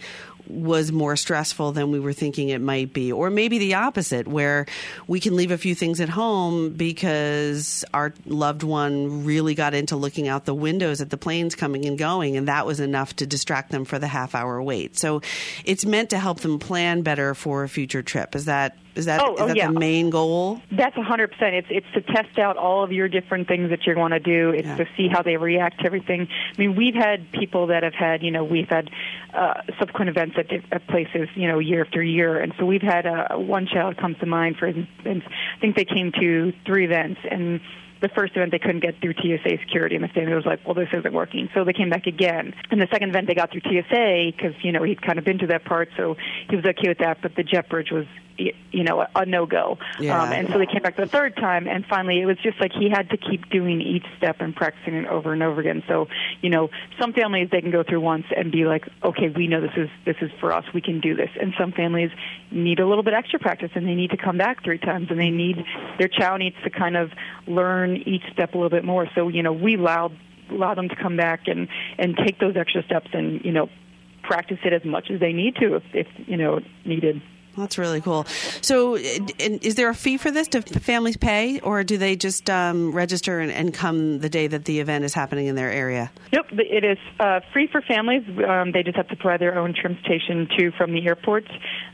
was 0.49 0.91
more 0.91 1.15
stressful 1.15 1.71
than 1.71 1.91
we 1.91 1.99
were 1.99 2.13
thinking 2.13 2.49
it 2.49 2.61
might 2.61 2.93
be. 2.93 3.11
Or 3.11 3.29
maybe 3.29 3.57
the 3.57 3.75
opposite, 3.75 4.27
where 4.27 4.65
we 5.07 5.19
can 5.19 5.35
leave 5.35 5.51
a 5.51 5.57
few 5.57 5.75
things 5.75 5.99
at 5.99 6.09
home 6.09 6.71
because 6.71 7.83
our 7.93 8.13
loved 8.25 8.63
one 8.63 9.25
really 9.25 9.55
got 9.55 9.73
into 9.73 9.95
looking 9.95 10.27
out 10.27 10.45
the 10.45 10.53
windows 10.53 11.01
at 11.01 11.09
the 11.09 11.17
planes 11.17 11.55
coming 11.55 11.85
and 11.85 11.97
going, 11.97 12.37
and 12.37 12.47
that 12.47 12.65
was 12.65 12.79
enough 12.79 13.15
to 13.17 13.27
distract 13.27 13.71
them 13.71 13.85
for 13.85 13.99
the 13.99 14.07
half 14.07 14.35
hour 14.35 14.61
wait. 14.61 14.97
So 14.97 15.21
it's 15.65 15.85
meant 15.85 16.09
to 16.11 16.19
help 16.19 16.39
them 16.41 16.59
plan 16.59 17.01
better 17.01 17.33
for 17.33 17.63
a 17.63 17.69
future 17.69 18.01
trip. 18.01 18.35
Is 18.35 18.45
that 18.45 18.77
is 18.97 19.05
that, 19.05 19.21
oh, 19.23 19.35
is 19.35 19.41
oh, 19.41 19.47
that 19.47 19.55
yeah. 19.55 19.67
the 19.67 19.79
main 19.79 20.09
goal? 20.09 20.61
That's 20.71 20.95
100%. 20.95 21.29
It's 21.39 21.67
it's 21.69 21.85
to 21.93 22.01
test 22.01 22.39
out 22.39 22.57
all 22.57 22.83
of 22.83 22.91
your 22.91 23.07
different 23.07 23.47
things 23.47 23.69
that 23.69 23.85
you're 23.85 23.95
going 23.95 24.11
to 24.11 24.19
do. 24.19 24.49
It's 24.49 24.67
yeah. 24.67 24.77
to 24.77 24.85
see 24.97 25.07
how 25.07 25.21
they 25.21 25.37
react 25.37 25.79
to 25.81 25.85
everything. 25.85 26.27
I 26.27 26.57
mean, 26.57 26.75
we've 26.75 26.95
had 26.95 27.31
people 27.31 27.67
that 27.67 27.83
have 27.83 27.93
had, 27.93 28.23
you 28.23 28.31
know, 28.31 28.43
we've 28.43 28.69
had 28.69 28.89
uh, 29.33 29.61
subsequent 29.79 30.09
events 30.09 30.35
at, 30.37 30.51
at 30.71 30.87
places, 30.87 31.29
you 31.35 31.47
know, 31.47 31.59
year 31.59 31.85
after 31.85 32.01
year. 32.01 32.39
And 32.39 32.53
so 32.57 32.65
we've 32.65 32.81
had 32.81 33.05
uh, 33.05 33.37
one 33.37 33.67
child 33.67 33.97
comes 33.97 34.17
to 34.19 34.25
mind, 34.25 34.57
for 34.57 34.67
instance. 34.67 35.23
I 35.25 35.59
think 35.59 35.75
they 35.75 35.85
came 35.85 36.11
to 36.19 36.53
three 36.65 36.85
events 36.85 37.21
and 37.29 37.61
the 38.01 38.09
first 38.09 38.35
event 38.35 38.51
they 38.51 38.59
couldn't 38.59 38.81
get 38.81 38.99
through 39.01 39.13
TSA 39.13 39.57
security, 39.59 39.95
and 39.95 40.03
the 40.03 40.09
family 40.09 40.33
was 40.33 40.45
like, 40.45 40.65
"Well, 40.65 40.73
this 40.73 40.89
isn't 40.93 41.13
working." 41.13 41.49
So 41.53 41.63
they 41.63 41.73
came 41.73 41.89
back 41.89 42.07
again. 42.07 42.53
And 42.71 42.81
the 42.81 42.87
second 42.91 43.09
event 43.09 43.27
they 43.27 43.35
got 43.35 43.51
through 43.51 43.61
TSA 43.61 44.33
because 44.35 44.53
you 44.61 44.71
know 44.71 44.83
he'd 44.83 45.01
kind 45.01 45.19
of 45.19 45.25
been 45.25 45.39
to 45.39 45.47
that 45.47 45.65
part, 45.65 45.89
so 45.97 46.15
he 46.49 46.55
was 46.55 46.65
okay 46.65 46.87
with 46.87 46.99
that. 46.99 47.21
But 47.21 47.35
the 47.35 47.43
jet 47.43 47.69
bridge 47.69 47.91
was 47.91 48.05
you 48.37 48.83
know 48.83 49.01
a, 49.01 49.09
a 49.15 49.25
no 49.25 49.45
go 49.45 49.77
yeah. 49.99 50.21
um, 50.21 50.31
and 50.31 50.47
so 50.49 50.57
they 50.57 50.65
came 50.65 50.81
back 50.81 50.95
the 50.95 51.07
third 51.07 51.35
time 51.35 51.67
and 51.67 51.85
finally 51.85 52.21
it 52.21 52.25
was 52.25 52.37
just 52.43 52.59
like 52.59 52.71
he 52.71 52.89
had 52.89 53.09
to 53.09 53.17
keep 53.17 53.49
doing 53.49 53.81
each 53.81 54.05
step 54.17 54.37
and 54.39 54.55
practicing 54.55 54.93
it 54.93 55.07
over 55.07 55.33
and 55.33 55.41
over 55.41 55.59
again 55.59 55.83
so 55.87 56.07
you 56.41 56.49
know 56.49 56.69
some 56.99 57.13
families 57.13 57.49
they 57.51 57.61
can 57.61 57.71
go 57.71 57.83
through 57.83 57.99
once 57.99 58.25
and 58.35 58.51
be 58.51 58.65
like 58.65 58.87
okay 59.03 59.29
we 59.29 59.47
know 59.47 59.61
this 59.61 59.75
is 59.75 59.89
this 60.05 60.15
is 60.21 60.29
for 60.39 60.53
us 60.53 60.63
we 60.73 60.81
can 60.81 60.99
do 60.99 61.15
this 61.15 61.29
and 61.39 61.53
some 61.59 61.71
families 61.71 62.11
need 62.51 62.79
a 62.79 62.87
little 62.87 63.03
bit 63.03 63.13
extra 63.13 63.39
practice 63.39 63.71
and 63.75 63.87
they 63.87 63.95
need 63.95 64.11
to 64.11 64.17
come 64.17 64.37
back 64.37 64.63
three 64.63 64.77
times 64.77 65.07
and 65.09 65.19
they 65.19 65.31
need 65.31 65.63
their 65.97 66.07
child 66.07 66.39
needs 66.39 66.55
to 66.63 66.69
kind 66.69 66.95
of 66.95 67.11
learn 67.47 67.86
each 67.95 68.23
step 68.33 68.53
a 68.53 68.57
little 68.57 68.69
bit 68.69 68.83
more. 68.83 69.07
So 69.15 69.27
you 69.29 69.43
know 69.43 69.53
we 69.53 69.75
allow 69.75 70.11
allow 70.49 70.73
them 70.73 70.89
to 70.89 70.95
come 70.95 71.17
back 71.17 71.47
and 71.47 71.67
and 71.97 72.15
take 72.17 72.39
those 72.39 72.55
extra 72.55 72.83
steps 72.83 73.07
and 73.13 73.43
you 73.43 73.51
know 73.51 73.69
practice 74.23 74.59
it 74.65 74.73
as 74.73 74.83
much 74.83 75.09
as 75.09 75.19
they 75.19 75.31
need 75.31 75.55
to 75.55 75.75
if, 75.75 75.83
if 75.93 76.07
you 76.27 76.37
know 76.37 76.59
needed 76.85 77.21
that's 77.57 77.77
really 77.77 78.01
cool. 78.01 78.25
So, 78.61 78.95
is 78.95 79.75
there 79.75 79.89
a 79.89 79.95
fee 79.95 80.17
for 80.17 80.31
this? 80.31 80.47
Do 80.47 80.61
families 80.61 81.17
pay, 81.17 81.59
or 81.59 81.83
do 81.83 81.97
they 81.97 82.15
just 82.15 82.49
um, 82.49 82.91
register 82.91 83.39
and, 83.39 83.51
and, 83.51 83.73
come 83.73 84.19
the 84.19 84.29
day 84.29 84.47
that 84.47 84.65
the 84.65 84.79
event 84.79 85.03
is 85.03 85.13
happening 85.13 85.47
in 85.47 85.55
their 85.55 85.71
area? 85.71 86.11
Yep, 86.31 86.45
it 86.51 86.83
is 86.83 86.97
uh, 87.19 87.41
free 87.53 87.67
for 87.67 87.81
families. 87.81 88.23
Um, 88.47 88.71
they 88.71 88.83
just 88.83 88.95
have 88.95 89.07
to 89.09 89.15
provide 89.15 89.41
their 89.41 89.57
own 89.57 89.73
transportation 89.73 90.47
to 90.57 90.71
from 90.77 90.93
the 90.93 91.05
airport. 91.05 91.45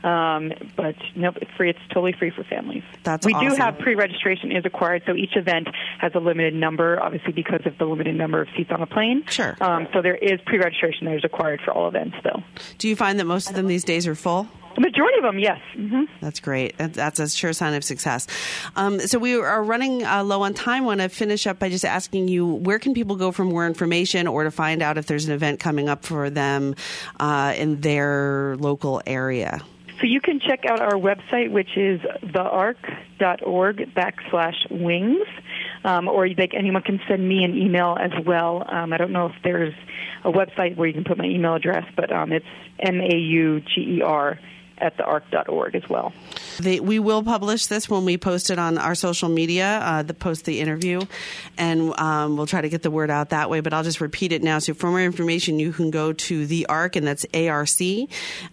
Um, 0.02 0.52
but 0.76 0.96
nope, 1.16 1.36
it's 1.40 1.50
free. 1.56 1.70
It's 1.70 1.78
totally 1.88 2.12
free 2.18 2.30
for 2.30 2.44
families. 2.44 2.82
That's 3.02 3.26
we 3.26 3.32
awesome. 3.32 3.48
do 3.48 3.54
have 3.56 3.78
pre-registration 3.78 4.52
is 4.52 4.64
required, 4.64 5.02
so 5.06 5.14
each 5.14 5.36
event 5.36 5.68
has 5.98 6.12
a 6.14 6.20
limited 6.20 6.54
number, 6.54 7.02
obviously 7.02 7.32
because 7.32 7.60
of 7.64 7.76
the 7.78 7.84
limited 7.84 8.14
number 8.14 8.40
of 8.40 8.48
seats 8.56 8.70
on 8.70 8.80
the 8.80 8.86
plane. 8.86 9.24
Sure. 9.28 9.56
Um, 9.60 9.88
so 9.92 10.02
there 10.02 10.16
is 10.16 10.40
pre-registration 10.46 11.06
that 11.06 11.16
is 11.16 11.22
required 11.22 11.60
for 11.64 11.72
all 11.72 11.88
events, 11.88 12.16
though. 12.22 12.42
Do 12.78 12.88
you 12.88 12.96
find 12.96 13.18
that 13.18 13.24
most 13.24 13.48
of 13.48 13.56
them 13.56 13.66
these 13.66 13.84
days 13.84 14.06
are 14.06 14.14
full? 14.14 14.48
The 14.74 14.80
majority 14.80 15.18
of 15.18 15.24
them, 15.24 15.38
yes. 15.38 15.60
Mm-hmm. 15.76 16.04
That's 16.20 16.40
great. 16.40 16.76
That's 16.78 17.20
a 17.20 17.28
sure 17.28 17.52
sign 17.52 17.74
of 17.74 17.84
success. 17.84 18.26
Um, 18.76 18.98
so 19.00 19.18
we 19.18 19.34
are 19.36 19.62
running 19.62 20.04
uh, 20.04 20.24
low 20.24 20.42
on 20.42 20.52
time. 20.52 20.74
I 20.74 20.80
want 20.86 21.00
to 21.00 21.08
finish 21.08 21.46
up 21.46 21.60
by 21.60 21.70
just 21.70 21.84
asking 21.84 22.28
you 22.28 22.46
where 22.46 22.80
can 22.80 22.94
people 22.94 23.14
go 23.14 23.30
for 23.30 23.44
more 23.44 23.66
information 23.66 24.26
or 24.26 24.42
to 24.42 24.50
find 24.50 24.82
out 24.82 24.98
if 24.98 25.06
there's 25.06 25.26
an 25.26 25.32
event 25.32 25.60
coming 25.60 25.88
up 25.88 26.04
for 26.04 26.30
them 26.30 26.74
uh, 27.20 27.54
in 27.56 27.80
their 27.80 28.56
local 28.58 29.00
area? 29.06 29.62
So 30.00 30.08
you 30.08 30.20
can 30.20 30.40
check 30.40 30.64
out 30.66 30.80
our 30.80 30.98
website, 30.98 31.52
which 31.52 31.76
is 31.76 32.00
thearc.org 32.24 33.94
backslash 33.94 34.70
wings. 34.70 35.26
Um, 35.84 36.08
or 36.08 36.28
they, 36.28 36.48
anyone 36.52 36.82
can 36.82 37.00
send 37.06 37.26
me 37.26 37.44
an 37.44 37.56
email 37.56 37.96
as 38.00 38.10
well. 38.26 38.64
Um, 38.66 38.92
I 38.92 38.96
don't 38.96 39.12
know 39.12 39.26
if 39.26 39.34
there's 39.44 39.74
a 40.24 40.32
website 40.32 40.76
where 40.76 40.88
you 40.88 40.94
can 40.94 41.04
put 41.04 41.18
my 41.18 41.26
email 41.26 41.54
address, 41.54 41.84
but 41.94 42.10
um, 42.12 42.32
it's 42.32 42.46
M 42.80 43.00
A 43.00 43.16
U 43.16 43.60
G 43.60 43.98
E 43.98 44.02
R 44.02 44.38
at 44.78 44.96
thearc.org 44.96 45.74
as 45.74 45.88
well. 45.88 46.12
The, 46.58 46.80
we 46.80 46.98
will 46.98 47.22
publish 47.22 47.66
this 47.66 47.88
when 47.88 48.04
we 48.04 48.16
post 48.16 48.50
it 48.50 48.58
on 48.58 48.78
our 48.78 48.94
social 48.94 49.28
media, 49.28 49.80
uh, 49.82 50.02
the 50.02 50.14
post 50.14 50.44
the 50.44 50.60
interview, 50.60 51.02
and 51.58 51.98
um, 51.98 52.36
we'll 52.36 52.46
try 52.46 52.60
to 52.60 52.68
get 52.68 52.82
the 52.82 52.90
word 52.90 53.10
out 53.10 53.30
that 53.30 53.50
way. 53.50 53.60
But 53.60 53.72
I'll 53.72 53.82
just 53.82 54.00
repeat 54.00 54.32
it 54.32 54.42
now. 54.42 54.58
So 54.58 54.74
for 54.74 54.90
more 54.90 55.00
information, 55.00 55.58
you 55.58 55.72
can 55.72 55.90
go 55.90 56.12
to 56.12 56.46
the 56.46 56.66
ARC, 56.66 56.96
and 56.96 57.06
that's 57.06 57.26
arc 57.34 57.68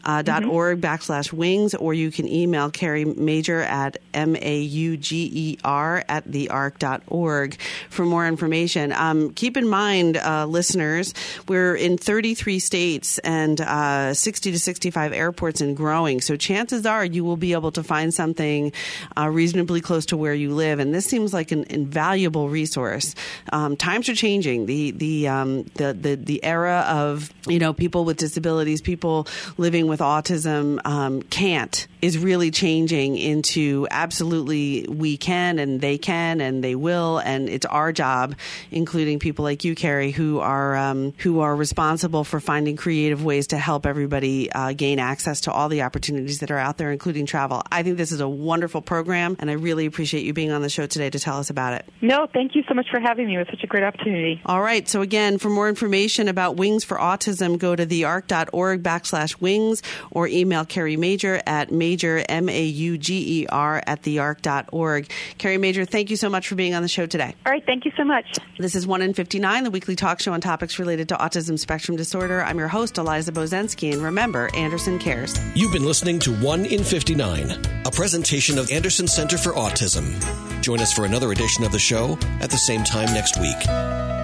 uh, 0.04 0.22
dot 0.22 0.44
mm-hmm. 0.44 0.52
org 0.52 0.82
backslash 0.82 1.32
wings, 1.32 1.76
or 1.76 1.94
you 1.94 2.12
can 2.12 2.28
email 2.28 2.70
Carrie 2.72 3.06
Mauger 3.06 3.62
at 3.62 3.98
m 4.14 4.36
a 4.36 4.60
u 4.62 4.98
g 4.98 5.30
e 5.34 5.58
r 5.64 6.04
at 6.08 6.30
the 6.32 6.50
arc 6.50 6.80
dot 6.80 7.04
org 7.08 7.60
for 7.90 8.06
more 8.06 8.28
information. 8.28 8.92
Um, 8.92 9.34
keep 9.34 9.58
in 9.58 9.68
mind, 9.68 10.18
uh, 10.18 10.46
listeners, 10.46 11.14
we're 11.48 11.76
in 11.76 11.98
33 11.98 12.60
states 12.60 13.18
and 13.20 13.60
uh, 13.62 14.14
60 14.14 14.52
to 14.52 14.60
65 14.60 15.14
airports 15.14 15.62
and 15.62 15.76
growing. 15.76 16.22
So 16.22 16.36
chances 16.36 16.86
are 16.86 17.06
you 17.06 17.24
will 17.24 17.38
be 17.38 17.54
able 17.54 17.72
to 17.74 17.84
find 17.92 18.14
something 18.14 18.72
uh, 19.18 19.28
reasonably 19.28 19.82
close 19.82 20.06
to 20.06 20.16
where 20.16 20.34
you 20.34 20.56
live. 20.56 20.80
And 20.80 20.96
this 20.96 21.06
seems 21.06 21.34
like 21.34 21.52
an 21.52 21.66
invaluable 21.70 22.48
resource. 22.48 23.16
Um, 23.52 23.76
times 23.76 24.08
are 24.08 24.16
changing. 24.16 24.66
The 24.66 24.92
the, 24.92 25.28
um, 25.28 25.64
the 25.74 25.92
the 25.92 26.16
the 26.16 26.42
era 26.42 26.86
of 26.88 27.30
you 27.48 27.60
know 27.60 27.74
people 27.74 28.06
with 28.06 28.16
disabilities, 28.16 28.82
people 28.82 29.28
living 29.58 29.88
with 29.88 30.00
autism 30.00 30.80
um, 30.86 31.22
can't 31.24 31.86
is 32.02 32.18
really 32.18 32.50
changing 32.50 33.18
into 33.18 33.88
absolutely 33.92 34.86
we 34.90 35.18
can 35.18 35.60
and 35.60 35.82
they 35.82 35.98
can 35.98 36.42
and 36.42 36.64
they 36.64 36.76
will 36.76 37.20
and 37.20 37.50
it's 37.50 37.66
our 37.66 37.92
job, 37.92 38.36
including 38.72 39.20
people 39.20 39.44
like 39.44 39.64
you, 39.64 39.76
Carrie, 39.76 40.12
who 40.12 40.40
are 40.40 40.78
um, 40.78 41.14
who 41.18 41.42
are 41.42 41.56
responsible 41.56 42.24
for 42.24 42.40
finding 42.40 42.78
creative 42.78 43.24
ways 43.24 43.48
to 43.48 43.58
help 43.58 43.86
everybody 43.86 44.50
uh, 44.52 44.72
gain 44.72 44.98
access 44.98 45.42
to 45.42 45.52
all 45.52 45.68
the 45.68 45.82
opportunities 45.82 46.40
that 46.40 46.52
are 46.52 46.58
out 46.58 46.78
there, 46.78 46.92
including 46.92 47.26
travel. 47.26 47.62
I 47.72 47.81
think 47.84 47.98
this 47.98 48.12
is 48.12 48.20
a 48.20 48.30
wonderful 48.30 48.82
program, 48.82 49.36
and 49.40 49.50
I 49.50 49.54
really 49.54 49.86
appreciate 49.86 50.24
you 50.24 50.34
being 50.34 50.52
on 50.52 50.62
the 50.62 50.70
show 50.70 50.88
today 50.88 51.10
to 51.10 51.20
tell 51.20 51.38
us 51.38 51.50
about 51.50 51.74
it. 51.74 51.86
No, 52.02 52.28
thank 52.34 52.56
you 52.56 52.64
so 52.68 52.74
much 52.74 52.88
for 52.90 53.00
having 53.00 53.28
me. 53.28 53.36
It 53.36 53.40
was 53.40 53.48
such 53.50 53.64
a 53.64 53.68
great 53.68 53.84
opportunity. 53.84 54.42
All 54.46 54.62
right. 54.62 54.88
So 54.88 55.02
again, 55.02 55.38
for 55.38 55.50
more 55.50 55.70
information 55.70 56.28
about 56.28 56.58
Wings 56.58 56.84
for 56.84 56.98
Autism, 56.98 57.58
go 57.58 57.76
to 57.76 57.86
thearc.org 57.86 58.84
backslash 58.84 59.40
wings 59.40 59.82
or 60.12 60.28
email 60.28 60.66
Carrie 60.66 60.98
Mauger 60.98 61.42
at 61.46 61.72
Mauger, 61.72 62.24
M-A-U-G-E-R 62.28 63.84
at 63.86 64.02
thearc.org. 64.04 65.12
Carrie 65.38 65.58
Mauger, 65.58 65.86
thank 65.86 66.10
you 66.10 66.16
so 66.18 66.30
much 66.30 66.48
for 66.48 66.56
being 66.56 66.74
on 66.74 66.82
the 66.82 66.88
show 66.88 67.06
today. 67.06 67.36
All 67.46 67.52
right. 67.52 67.66
Thank 67.66 67.86
you 67.86 67.92
so 67.98 68.04
much. 68.04 68.26
This 68.58 68.76
is 68.76 68.86
1 68.86 69.02
in 69.02 69.14
59, 69.14 69.64
the 69.64 69.72
weekly 69.72 69.96
talk 69.96 70.20
show 70.20 70.34
on 70.34 70.42
topics 70.42 70.80
related 70.80 71.10
to 71.10 71.16
autism 71.16 71.58
spectrum 71.58 71.98
disorder. 71.98 72.44
I'm 72.44 72.58
your 72.58 72.68
host, 72.68 72.98
Eliza 72.98 73.32
Bozensky, 73.32 73.94
and 73.94 74.02
remember, 74.04 74.50
Anderson 74.56 75.00
cares. 75.00 75.40
You've 75.56 75.74
been 75.74 75.86
listening 75.86 76.20
to 76.20 76.36
1 76.38 76.66
in 76.66 76.84
59, 76.84 77.62
a 77.86 77.92
presentation 77.92 78.58
of 78.58 78.72
Anderson 78.72 79.08
Center 79.08 79.38
for 79.38 79.52
Autism. 79.54 80.14
Join 80.62 80.80
us 80.80 80.94
for 80.94 81.06
another 81.06 81.32
edition 81.32 81.64
of 81.64 81.72
the 81.72 81.80
show 81.80 82.18
at 82.40 82.50
the 82.50 82.58
same 82.58 82.84
time 82.84 83.14
next 83.14 83.40
week. 83.40 84.21